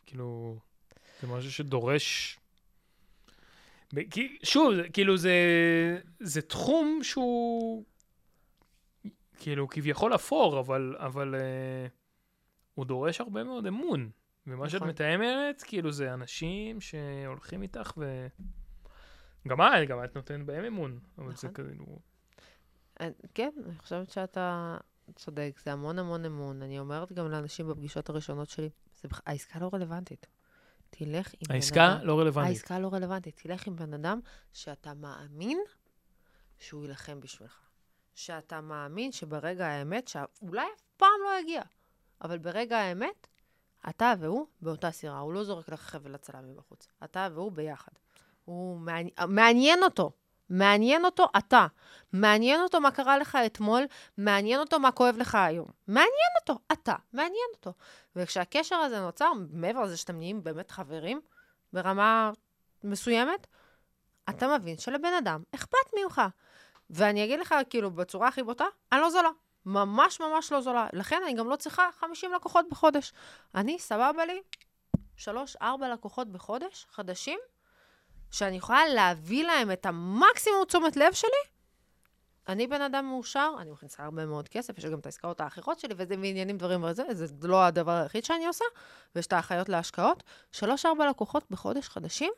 [0.06, 0.58] כאילו,
[1.22, 2.40] זה משהו שדורש...
[4.44, 5.34] שוב, זה- כאילו, זה,
[6.20, 7.84] זה תחום שהוא
[9.40, 11.88] כאילו כביכול אפור, אבל, אבל אה,
[12.76, 14.10] הוא דורש הרבה מאוד אמון.
[14.48, 14.88] ומה שאת נכון.
[14.90, 18.28] מתאמת, כאילו, זה אנשים שהולכים איתך ו...
[19.48, 21.00] גם את, גם את נותנת בהם אמון.
[21.18, 21.66] אבל זה נכון.
[21.66, 22.00] כאילו...
[23.02, 24.78] אה, כן, אני חושבת שאתה
[25.16, 26.62] צודק, זה המון המון אמון.
[26.62, 28.70] אני אומרת גם לאנשים בפגישות הראשונות שלי,
[29.02, 30.28] זה העסקה לא רלוונטית.
[30.90, 32.06] תלך עם בן העסקה אדם.
[32.06, 32.56] לא רלוונטית.
[32.56, 33.42] העסקה לא רלוונטית.
[33.44, 34.20] תלך עם בן אדם
[34.54, 35.60] שאתה מאמין
[36.60, 37.70] שהוא יילחם בשבילך.
[38.16, 41.62] שאתה מאמין שברגע האמת, שאולי אף פעם לא יגיע,
[42.22, 43.28] אבל ברגע האמת,
[43.90, 45.20] אתה והוא באותה סירה.
[45.20, 46.88] הוא לא זורק לך חבל הצלה מבחוץ.
[47.04, 47.92] אתה והוא ביחד.
[48.50, 50.12] הוא מעניין, מעניין אותו.
[50.50, 51.68] מעניין אותו אתה.
[52.14, 53.86] מעניין אותו מה קרה לך אתמול,
[54.18, 55.68] מעניין אותו מה כואב לך היום.
[55.88, 56.96] מעניין אותו, אתה.
[57.14, 57.74] מעניין אותו.
[58.16, 61.22] וכשהקשר הזה נוצר, מעבר לזה שאתם נהיים באמת חברים,
[61.74, 62.32] ברמה
[62.84, 63.48] מסוימת,
[64.30, 66.22] אתה מבין שלבן אדם אכפת ממך.
[66.90, 69.30] ואני אגיד לך, כאילו, בצורה הכי בוטה, אני לא זולה.
[69.66, 70.88] ממש ממש לא זולה.
[70.94, 73.14] לכן אני גם לא צריכה 50 לקוחות בחודש.
[73.56, 74.42] אני, סבבה לי,
[75.18, 77.40] 3-4 לקוחות בחודש, חדשים,
[78.32, 81.60] שאני יכולה להביא להם את המקסימום תשומת לב שלי.
[82.48, 85.94] אני בן אדם מאושר, אני מכניסה הרבה מאוד כסף, יש גם את העסקאות האחרות שלי,
[85.98, 88.66] וזה מעניינים דברים וזה, זה לא הדבר היחיד שאני עושה,
[89.16, 90.24] ויש את האחיות להשקעות.
[90.52, 92.34] שלוש-ארבע לקוחות בחודש חדשים,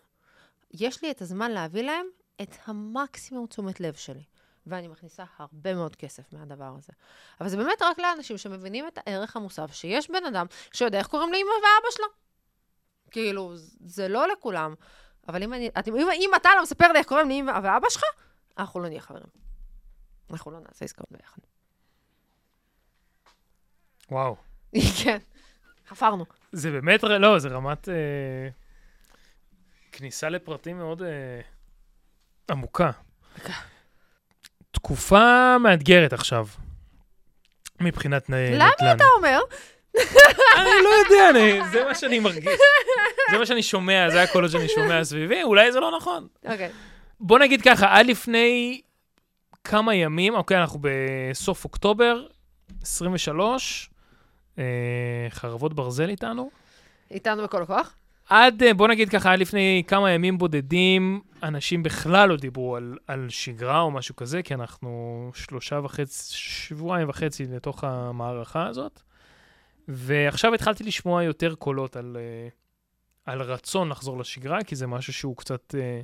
[0.74, 2.06] יש לי את הזמן להביא להם
[2.42, 4.24] את המקסימום תשומת לב שלי.
[4.68, 6.94] ואני מכניסה הרבה מאוד כסף מהדבר הזה.
[7.42, 11.34] אבל זה באמת רק לאנשים שמבינים את הערך המוסף, שיש בן אדם שיודע איך קוראים
[11.34, 12.06] לאמא ואבא שלו.
[13.12, 13.52] כאילו,
[13.86, 14.76] זה לא לכולם.
[15.28, 18.04] אבל אם, אני, את- אם, אם אתה לא מספר לי איך קוראים לאמא ואבא שלך,
[18.58, 19.26] אנחנו לא נהיה חברים.
[20.32, 21.42] אנחנו לא נעשה עסקאות ביחד.
[24.12, 24.36] וואו.
[25.04, 25.18] כן,
[25.88, 26.26] חפרנו.
[26.52, 27.94] זה באמת, לא, זה רמת אה,
[29.92, 31.42] כניסה לפרטים מאוד אה,
[32.50, 32.92] עמוקה.
[34.72, 36.48] תקופה מאתגרת עכשיו,
[37.82, 38.54] מבחינת נדל"ן.
[38.56, 39.40] למה אתה אומר?
[40.56, 42.60] אני לא יודע, אני, זה מה שאני מרגיש.
[43.32, 46.28] זה מה שאני שומע, זה הקולות שאני שומע סביבי, אולי זה לא נכון.
[46.46, 46.70] אוקיי.
[47.20, 48.82] בוא נגיד ככה, עד לפני
[49.64, 52.26] כמה ימים, אוקיי, אנחנו בסוף אוקטובר
[52.82, 53.90] 23,
[54.58, 54.64] אה,
[55.30, 56.50] חרבות ברזל איתנו.
[57.12, 57.96] איתנו בכל הכוח?
[58.30, 62.98] עד, אה, בוא נגיד ככה, עד לפני כמה ימים בודדים, אנשים בכלל לא דיברו על,
[63.08, 69.02] על שגרה או משהו כזה, כי אנחנו שלושה וחצי, שבועיים וחצי לתוך המערכה הזאת.
[69.88, 72.50] ועכשיו התחלתי לשמוע יותר קולות על, אה,
[73.32, 76.02] על רצון לחזור לשגרה, כי זה משהו שהוא קצת אה,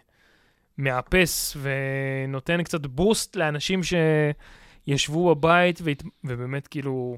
[0.78, 3.82] מאפס ונותן קצת בוסט לאנשים
[4.88, 6.04] שישבו בבית והת...
[6.24, 7.18] ובאמת כאילו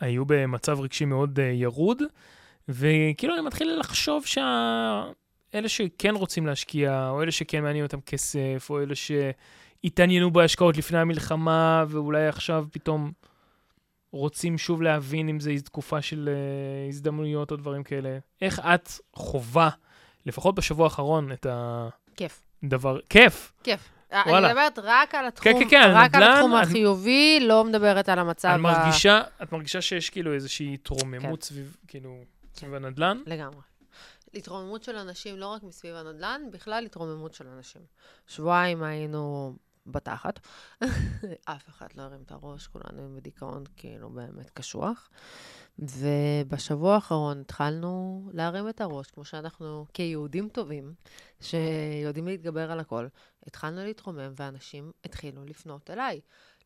[0.00, 2.02] היו במצב רגשי מאוד אה, ירוד.
[2.68, 8.82] וכאילו אני מתחיל לחשוב שאלה שכן רוצים להשקיע, או אלה שכן מעניין אותם כסף, או
[8.82, 13.12] אלה שהתעניינו בהשקעות לפני המלחמה, ואולי עכשיו פתאום
[14.12, 18.18] רוצים שוב להבין אם זו תקופה של uh, הזדמנויות או דברים כאלה.
[18.42, 19.70] איך את חווה,
[20.26, 21.46] לפחות בשבוע האחרון, את
[22.16, 22.42] כיף.
[22.62, 22.98] הדבר...
[23.08, 23.52] כיף.
[23.62, 23.88] כיף.
[24.12, 24.38] וואלה.
[24.38, 28.08] אני מדברת רק על התחום, כן, כן, רק על הנדל"ן, התחום אני- החיובי, לא מדברת
[28.08, 28.56] על המצב את ה...
[28.58, 31.46] מרגישה, את מרגישה שיש כאילו איזושהי התרוממות כן.
[31.46, 32.20] סביב, כאילו,
[32.54, 33.18] סביב הנדל"ן?
[33.26, 33.60] לגמרי.
[34.34, 37.82] התרוממות של אנשים, לא רק מסביב הנדל"ן, בכלל התרוממות של אנשים.
[38.26, 39.54] שבועיים היינו
[39.88, 40.40] בתחת,
[41.44, 45.10] אף אחד לא הרים את הראש, כולנו בדיכאון כאילו באמת קשוח.
[45.78, 50.94] ובשבוע האחרון התחלנו להרים את הראש, כמו שאנחנו כיהודים טובים,
[51.40, 53.06] שיודעים להתגבר על הכל,
[53.46, 56.20] התחלנו להתרומם ואנשים התחילו לפנות אליי.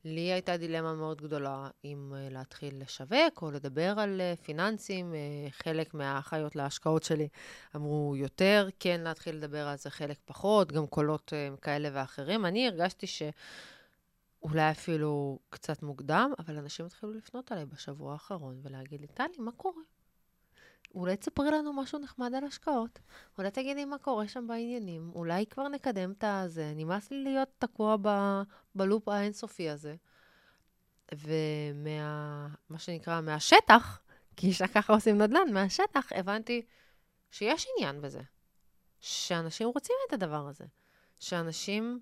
[0.04, 5.12] לי הייתה דילמה מאוד גדולה אם uh, להתחיל לשווק או לדבר על uh, פיננסים.
[5.12, 7.28] Uh, חלק מהאחיות להשקעות שלי
[7.76, 11.32] אמרו יותר, כן להתחיל לדבר על זה, חלק פחות, גם קולות
[11.62, 12.46] כאלה ואחרים.
[12.46, 19.06] אני הרגשתי שאולי אפילו קצת מוקדם, אבל אנשים התחילו לפנות אליי בשבוע האחרון ולהגיד לי,
[19.06, 19.82] טלי, מה קורה?
[20.94, 22.98] אולי תספרי לנו משהו נחמד על השקעות.
[23.38, 25.10] אולי תגידי מה קורה שם בעניינים.
[25.14, 26.72] אולי כבר נקדם את הזה.
[26.76, 28.08] נמאס לי להיות תקוע ב,
[28.74, 29.94] בלופ האינסופי הזה.
[31.14, 32.48] ומה...
[32.68, 34.00] מה שנקרא, מהשטח,
[34.36, 36.62] כי ככה עושים נדל"ן, מהשטח הבנתי
[37.30, 38.20] שיש עניין בזה.
[39.00, 40.64] שאנשים רוצים את הדבר הזה.
[41.18, 42.00] שאנשים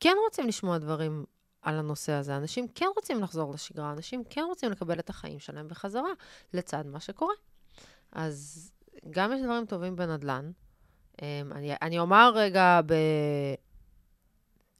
[0.00, 1.24] כן רוצים לשמוע דברים
[1.62, 2.36] על הנושא הזה.
[2.36, 6.12] אנשים כן רוצים לחזור לשגרה, אנשים כן רוצים לקבל את החיים שלהם בחזרה,
[6.52, 7.34] לצד מה שקורה.
[8.12, 8.70] אז
[9.10, 10.50] גם יש דברים טובים בנדל"ן,
[11.22, 12.94] אמ, אני, אני אומר רגע ב...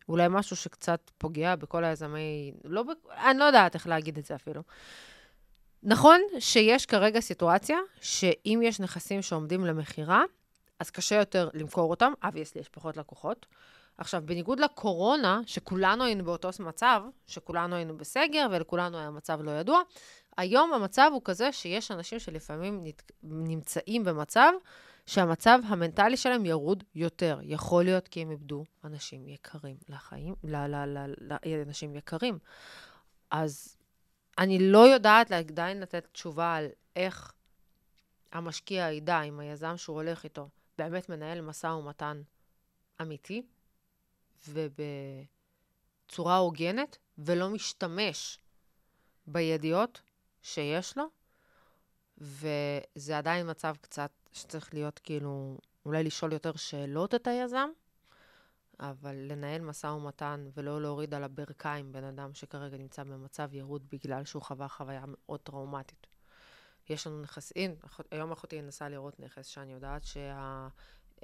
[0.08, 2.52] אולי משהו שקצת פוגע בכל היזמי...
[2.64, 2.84] לא.
[3.10, 4.62] אני לא יודעת איך להגיד את זה אפילו.
[5.82, 10.22] נכון שיש כרגע סיטואציה שאם יש נכסים שעומדים למכירה,
[10.80, 13.46] אז קשה יותר למכור אותם, אבייסלי יש פחות לקוחות.
[13.98, 19.80] עכשיו, בניגוד לקורונה, שכולנו היינו באותו מצב, שכולנו היינו בסגר ולכולנו היה מצב לא ידוע,
[20.36, 23.12] היום המצב הוא כזה שיש אנשים שלפעמים נת...
[23.22, 24.52] נמצאים במצב
[25.06, 27.38] שהמצב המנטלי שלהם ירוד יותר.
[27.42, 30.56] יכול להיות כי הם איבדו אנשים יקרים לחיים, ל...
[30.56, 30.74] ל...
[30.84, 31.14] ל...
[31.18, 31.62] ל...
[31.66, 32.38] אנשים יקרים.
[33.30, 33.76] אז
[34.38, 36.66] אני לא יודעת עדיין לתת תשובה על
[36.96, 37.32] איך
[38.32, 42.22] המשקיע ידע אם היזם שהוא הולך איתו באמת מנהל משא ומתן
[43.00, 43.42] אמיתי
[44.48, 48.38] ובצורה הוגנת, ולא משתמש
[49.26, 50.02] בידיעות
[50.43, 51.05] שיש לו,
[52.18, 57.68] וזה עדיין מצב קצת שצריך להיות כאילו, אולי לשאול יותר שאלות את היזם,
[58.80, 64.24] אבל לנהל משא ומתן ולא להוריד על הברכיים בן אדם שכרגע נמצא במצב ירוד בגלל
[64.24, 66.07] שהוא חווה חוויה מאוד טראומטית.
[66.88, 67.74] יש לנו נכסים,
[68.11, 70.03] היום אחותי נסעה לראות נכס שאני יודעת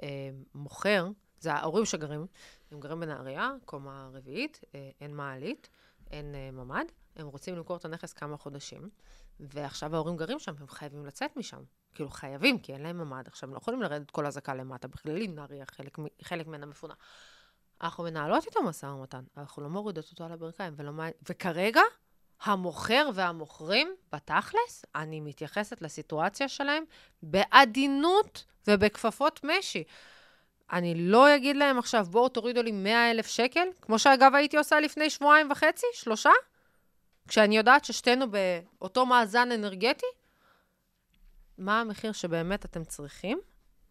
[0.01, 1.07] שהמוכר,
[1.39, 2.25] זה ההורים שגרים,
[2.71, 5.69] הם גרים בנהריה, קומה רביעית, אה, אין מעלית,
[6.11, 6.85] אין אה, ממ"ד,
[7.19, 8.89] הם רוצים למכור את הנכס כמה חודשים,
[9.39, 11.63] ועכשיו ההורים גרים שם, הם חייבים לצאת משם.
[11.95, 13.27] כאילו חייבים, כי אין להם ממ"ד.
[13.27, 16.93] עכשיו, הם לא יכולים לרדת כל אזעקה למטה, בכללי נהריה, חלק, חלק ממנה מפונה.
[17.81, 20.91] אנחנו מנהלות איתו משא ומתן, אנחנו לא מורידות אותו על הברכיים, ולא,
[21.29, 21.81] וכרגע,
[22.41, 26.83] המוכר והמוכרים, בתכלס, אני מתייחסת לסיטואציה שלהם
[27.23, 29.83] בעדינות ובכפפות משי.
[30.71, 34.79] אני לא אגיד להם עכשיו, בואו תורידו לי 100 אלף שקל, כמו שאגב הייתי עושה
[34.79, 36.31] לפני שבועיים וחצי, שלושה,
[37.29, 40.05] כשאני יודעת ששתינו באותו מאזן אנרגטי,
[41.57, 43.39] מה המחיר שבאמת אתם צריכים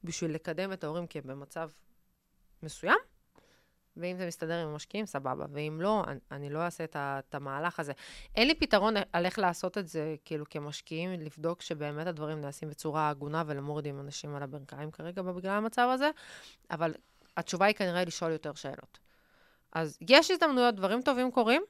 [0.05, 1.70] בשביל לקדם את ההורים כי הם במצב
[2.62, 2.99] מסוים,
[3.97, 5.47] ואם זה מסתדר עם המשקיעים, סבבה.
[5.53, 7.93] ואם לא, אני, אני לא אעשה את, ה, את המהלך הזה.
[8.34, 13.09] אין לי פתרון על איך לעשות את זה, כאילו, כמשקיעים, לבדוק שבאמת הדברים נעשים בצורה
[13.09, 16.11] הגונה ולא מורידים אנשים על הברכיים כרגע בגלל המצב הזה,
[16.70, 16.95] אבל
[17.36, 18.99] התשובה היא כנראה לשאול יותר שאלות.
[19.72, 21.62] אז יש הזדמנויות, דברים טובים קורים,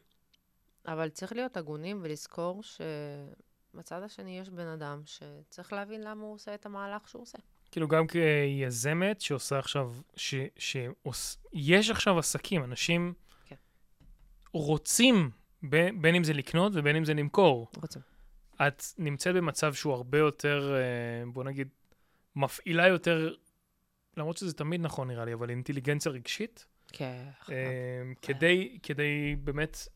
[0.93, 6.55] אבל צריך להיות הגונים ולזכור שבצד השני יש בן אדם שצריך להבין למה הוא עושה
[6.55, 7.39] את המהלך שהוא עושה.
[7.71, 13.13] כאילו גם כיזמת שעושה עכשיו, שיש עכשיו עסקים, אנשים
[13.47, 13.57] כן.
[14.53, 15.31] רוצים,
[15.63, 17.69] בין, בין אם זה לקנות ובין אם זה למכור.
[17.77, 18.03] רוצים.
[18.67, 21.69] את נמצאת במצב שהוא הרבה יותר, אה, בוא נגיד,
[22.37, 23.35] מפעילה יותר,
[24.17, 26.67] למרות שזה תמיד נכון נראה לי, אבל אינטליגנציה רגשית.
[26.93, 27.25] כן.
[27.51, 29.89] אה, כדי, כדי באמת,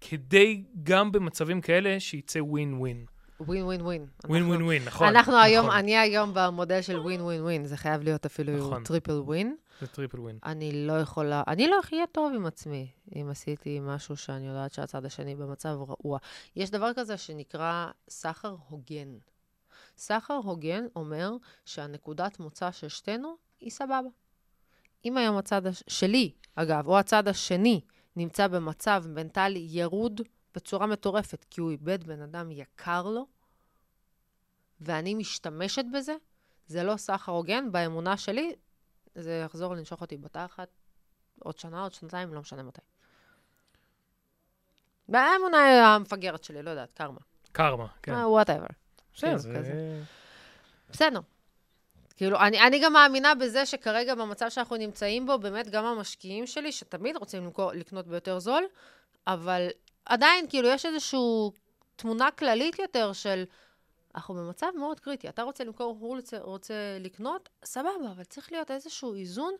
[0.00, 3.06] כדי גם במצבים כאלה שיצא ווין ווין.
[3.40, 4.06] ווין ווין ווין.
[4.24, 5.06] ווין ווין ווין, נכון.
[5.06, 5.44] אנחנו נכון.
[5.44, 8.84] היום, אני היום במודל של ווין ווין ווין, זה חייב להיות אפילו נכון.
[8.84, 9.56] triple win.
[9.80, 10.38] זה triple win.
[10.44, 15.04] אני לא יכולה, אני לא אחיה טוב עם עצמי, אם עשיתי משהו שאני יודעת שהצד
[15.04, 16.18] השני במצב רעוע.
[16.56, 19.08] יש דבר כזה שנקרא סחר הוגן.
[19.98, 21.30] סחר הוגן אומר
[21.64, 24.08] שהנקודת מוצא של שתינו היא סבבה.
[25.04, 25.82] אם היום הצד הש...
[25.88, 27.80] שלי, אגב, או הצד השני,
[28.16, 30.20] נמצא במצב מנטלי ירוד,
[30.54, 33.26] בצורה מטורפת, כי הוא איבד בן אדם יקר לו,
[34.80, 36.14] ואני משתמשת בזה,
[36.66, 38.54] זה לא סחר הוגן, באמונה שלי,
[39.14, 40.68] זה יחזור לנשוך אותי בתחת
[41.38, 42.80] עוד שנה, עוד שנתיים, לא משנה מתי.
[45.08, 47.20] באמונה המפגרת שלי, לא יודעת, קרמה.
[47.52, 48.12] קרמה, כן.
[48.12, 48.66] whatever.
[49.14, 50.02] בסדר, זה...
[50.90, 51.20] בסדר.
[52.20, 56.72] כאילו, אני, אני גם מאמינה בזה שכרגע במצב שאנחנו נמצאים בו, באמת גם המשקיעים שלי,
[56.72, 58.64] שתמיד רוצים למכור, לקנות ביותר זול,
[59.26, 59.68] אבל
[60.04, 61.20] עדיין, כאילו, יש איזושהי
[61.96, 63.44] תמונה כללית יותר של,
[64.14, 65.28] אנחנו במצב מאוד קריטי.
[65.28, 69.54] אתה רוצה למכור, הוא רוצה, רוצה לקנות, סבבה, אבל צריך להיות איזשהו איזון,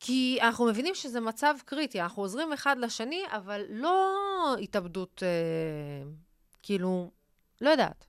[0.00, 2.00] כי אנחנו מבינים שזה מצב קריטי.
[2.00, 4.14] אנחנו עוזרים אחד לשני, אבל לא
[4.62, 6.08] התאבדות, אה,
[6.62, 7.10] כאילו,
[7.60, 8.06] לא יודעת.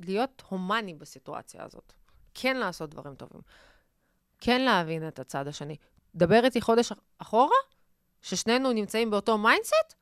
[0.00, 1.92] להיות הומני בסיטואציה הזאת.
[2.38, 3.40] כן לעשות דברים טובים.
[4.40, 5.76] כן להבין את הצד השני.
[6.14, 7.56] דבר איתי חודש אחורה,
[8.22, 9.94] ששנינו נמצאים באותו mindset,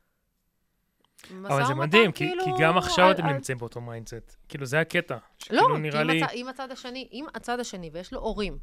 [1.47, 2.45] אבל זה מדהים, כי, כאילו...
[2.45, 4.37] כי גם עכשיו אתם נמצאים באותו mindset.
[4.49, 5.17] כאילו, זה הקטע.
[5.51, 6.23] לא, נראה לי...
[6.23, 6.31] הצ...
[6.33, 8.59] אם הצד השני, אם הצד השני, ויש לו הורים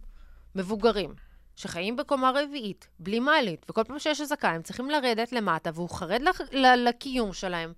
[0.56, 1.14] מבוגרים,
[1.56, 6.22] שחיים בקומה רביעית, בלי מעלית, וכל פעם שיש אזעקה, הם צריכים לרדת למטה, והוא חרד
[6.22, 6.42] לח...
[6.78, 7.74] לקיום שלהם,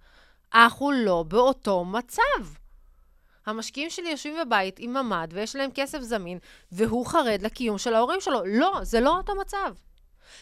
[0.53, 2.21] אנחנו לא באותו מצב.
[3.45, 6.39] המשקיעים שלי יושבים בבית עם ממ"ד, ויש להם כסף זמין,
[6.71, 8.41] והוא חרד לקיום של ההורים שלו.
[8.45, 9.75] לא, זה לא אותו מצב.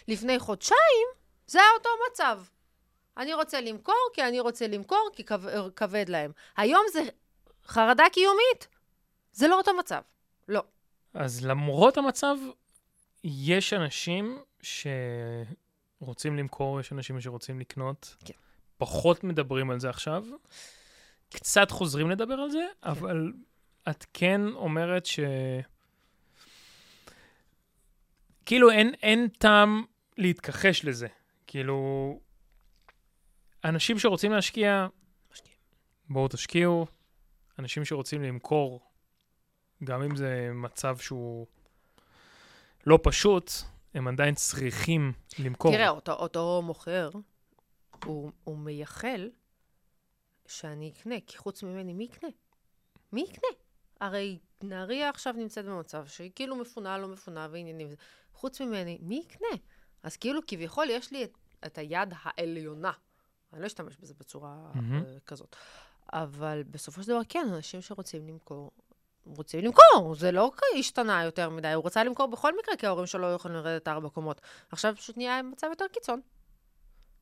[0.07, 1.07] לפני חודשיים,
[1.47, 2.41] זה היה אותו מצב.
[3.17, 5.23] אני רוצה למכור כי אני רוצה למכור כי
[5.75, 6.31] כבד להם.
[6.57, 7.03] היום זה
[7.67, 8.67] חרדה קיומית.
[9.33, 10.01] זה לא אותו מצב.
[10.47, 10.63] לא.
[11.13, 12.35] אז למרות המצב,
[13.23, 14.39] יש אנשים
[16.01, 18.15] שרוצים למכור, יש אנשים שרוצים לקנות.
[18.25, 18.33] כן.
[18.77, 20.25] פחות מדברים על זה עכשיו.
[21.33, 22.89] קצת חוזרים לדבר על זה, כן.
[22.89, 23.33] אבל
[23.89, 25.19] את כן אומרת ש...
[28.45, 29.83] כאילו אין, אין טעם
[30.17, 31.07] להתכחש לזה.
[31.47, 32.19] כאילו,
[33.63, 34.87] אנשים שרוצים להשקיע.
[36.09, 36.85] בואו תשקיעו.
[37.59, 38.79] אנשים שרוצים למכור,
[39.83, 41.47] גם אם זה מצב שהוא
[42.85, 43.51] לא פשוט,
[43.93, 45.71] הם עדיין צריכים למכור.
[45.71, 47.09] תראה, אותו, אותו מוכר,
[48.05, 49.29] הוא, הוא מייחל
[50.51, 52.29] שאני אקנה, כי חוץ ממני, מי יקנה?
[53.11, 53.49] מי יקנה?
[54.01, 57.89] הרי נהריה עכשיו נמצאת במצב שהיא כאילו מפונה, לא מפונה ועניינים.
[58.33, 59.61] חוץ ממני, מי יקנה?
[60.03, 62.91] אז כאילו, כביכול, יש לי את, את היד העליונה.
[63.53, 65.03] אני לא אשתמש בזה בצורה מהמם.
[65.03, 65.55] uh, כזאת.
[66.13, 68.71] אבל בסופו של דבר, כן, אנשים שרוצים למכור,
[69.25, 70.15] רוצים למכור.
[70.15, 71.71] זה לא השתנה יותר מדי.
[71.73, 74.41] הוא רצה למכור בכל מקרה, כי ההורים שלו לא יכולים לרדת ארבע קומות.
[74.69, 76.21] עכשיו פשוט נהיה מצב יותר קיצון.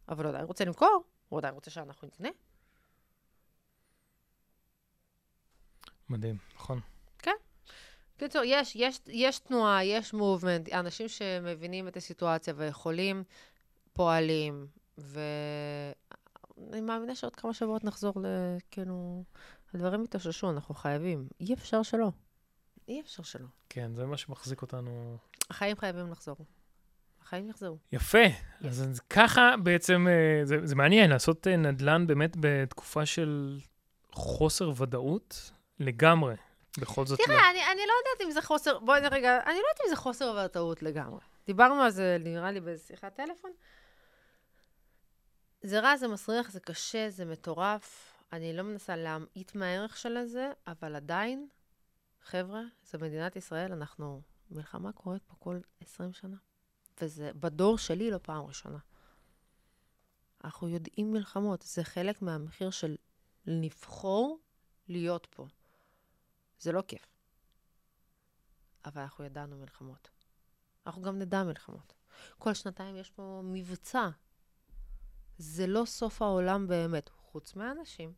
[0.09, 2.29] אבל הוא עדיין רוצה למכור, הוא עדיין רוצה שאנחנו נקנה.
[6.09, 6.79] מדהים, נכון.
[8.19, 13.23] בקיצור, יש, יש, יש תנועה, יש מובמנט, אנשים שמבינים את הסיטואציה ויכולים,
[13.93, 18.25] פועלים, ואני מאמינה שעוד כמה שבועות נחזור ל...
[18.71, 19.23] כאילו,
[19.73, 21.27] הדברים יתאוששו, אנחנו חייבים.
[21.39, 22.11] אי אפשר שלא.
[22.87, 23.47] אי אפשר שלא.
[23.69, 25.17] כן, זה מה שמחזיק אותנו.
[25.49, 26.37] החיים חייבים לחזור.
[27.21, 27.77] החיים יחזרו.
[27.91, 28.25] יפה.
[28.63, 33.59] אז אז ככה בעצם, אה, זה, זה מעניין לעשות אה, נדל"ן באמת בתקופה של
[34.11, 36.35] חוסר ודאות לגמרי.
[36.77, 37.25] בכל זאת, לא.
[37.25, 39.95] תראה, אני, אני לא יודעת אם זה חוסר, בואי רגע, אני לא יודעת אם זה
[39.95, 41.19] חוסר ודאות לגמרי.
[41.45, 43.51] דיברנו על זה, נראה לי, באיזה שיחת טלפון.
[45.61, 48.13] זה רע, זה מסריח, זה קשה, זה מטורף.
[48.33, 51.47] אני לא מנסה להמעיט מהערך של זה, אבל עדיין,
[52.21, 54.21] חבר'ה, זה מדינת ישראל, אנחנו...
[54.51, 56.37] מלחמה קורית פה כל 20 שנה.
[57.01, 58.77] וזה בדור שלי לא פעם ראשונה.
[60.43, 62.95] אנחנו יודעים מלחמות, זה חלק מהמחיר של
[63.45, 64.39] לבחור
[64.87, 65.47] להיות פה.
[66.59, 67.05] זה לא כיף.
[68.85, 70.09] אבל אנחנו ידענו מלחמות.
[70.85, 71.93] אנחנו גם נדע מלחמות.
[72.37, 74.09] כל שנתיים יש פה מבצע.
[75.37, 78.13] זה לא סוף העולם באמת, חוץ מהאנשים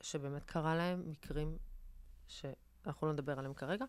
[0.00, 1.58] שבאמת קרה להם מקרים
[2.28, 3.84] שאנחנו לא נדבר עליהם כרגע,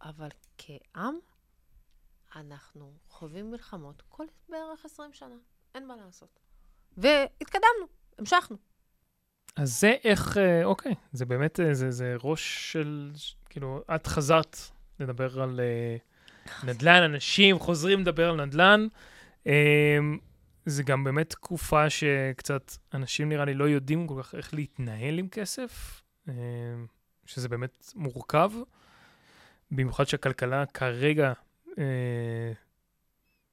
[0.00, 0.28] אבל
[0.58, 1.18] כעם,
[2.36, 5.36] אנחנו חווים מלחמות כל בערך 20 שנה,
[5.74, 6.40] אין מה לעשות.
[6.96, 7.86] והתקדמנו,
[8.18, 8.56] המשכנו.
[9.56, 13.10] אז זה איך, אה, אוקיי, זה באמת, אה, זה, זה ראש של,
[13.50, 14.56] כאילו, את חזרת
[15.00, 15.96] לדבר על אה,
[16.64, 18.86] נדל"ן, אנשים חוזרים לדבר על נדל"ן.
[19.46, 19.98] אה,
[20.66, 25.28] זה גם באמת תקופה שקצת אנשים נראה לי לא יודעים כל כך איך להתנהל עם
[25.28, 26.34] כסף, אה,
[27.26, 28.50] שזה באמת מורכב,
[29.70, 31.32] במיוחד שהכלכלה כרגע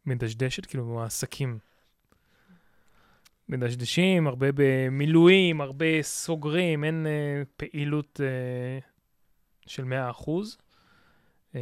[0.05, 1.59] מדשדשת, כאילו העסקים
[3.51, 8.79] מדשדשים, הרבה במילואים, הרבה סוגרים, אין אה, פעילות אה,
[9.67, 10.29] של 100%,
[11.55, 11.61] אה,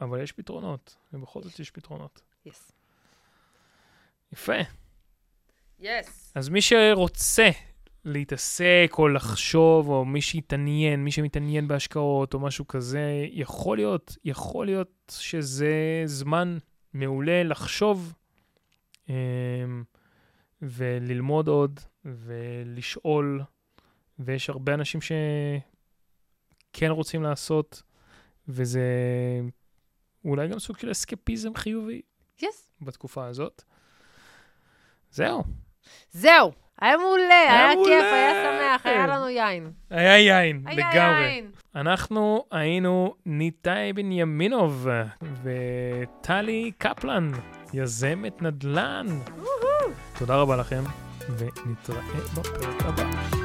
[0.00, 2.22] אבל יש פתרונות, ובכל זאת יש פתרונות.
[2.46, 2.72] יס.
[4.32, 4.52] יפה.
[5.80, 6.32] יס.
[6.34, 7.50] אז מי שרוצה
[8.04, 14.66] להתעסק או לחשוב, או מי שיתעניין, מי שמתעניין בהשקעות או משהו כזה, יכול להיות, יכול
[14.66, 16.58] להיות שזה זמן
[16.94, 18.14] מעולה לחשוב
[19.08, 19.14] אמ,
[20.62, 23.42] וללמוד עוד ולשאול,
[24.18, 27.82] ויש הרבה אנשים שכן רוצים לעשות,
[28.48, 28.82] וזה
[30.24, 32.02] אולי גם סוג של אסקפיזם חיובי
[32.42, 32.70] יס.
[32.80, 33.62] בתקופה הזאת.
[35.10, 35.42] זהו.
[36.10, 37.90] זהו, היה מעולה, היה מעולה.
[37.90, 39.06] כיף, היה שמח, היה.
[39.06, 39.72] לנו יין.
[39.90, 41.26] היה יין, היה לגמרי.
[41.26, 41.50] יין.
[41.74, 44.86] אנחנו היינו ניתאי בנימינוב
[45.42, 47.30] וטלי קפלן,
[47.72, 49.06] יזמת נדל"ן.
[50.18, 50.84] תודה רבה לכם,
[51.38, 52.00] ונתראה
[52.34, 53.37] בפרק הבא.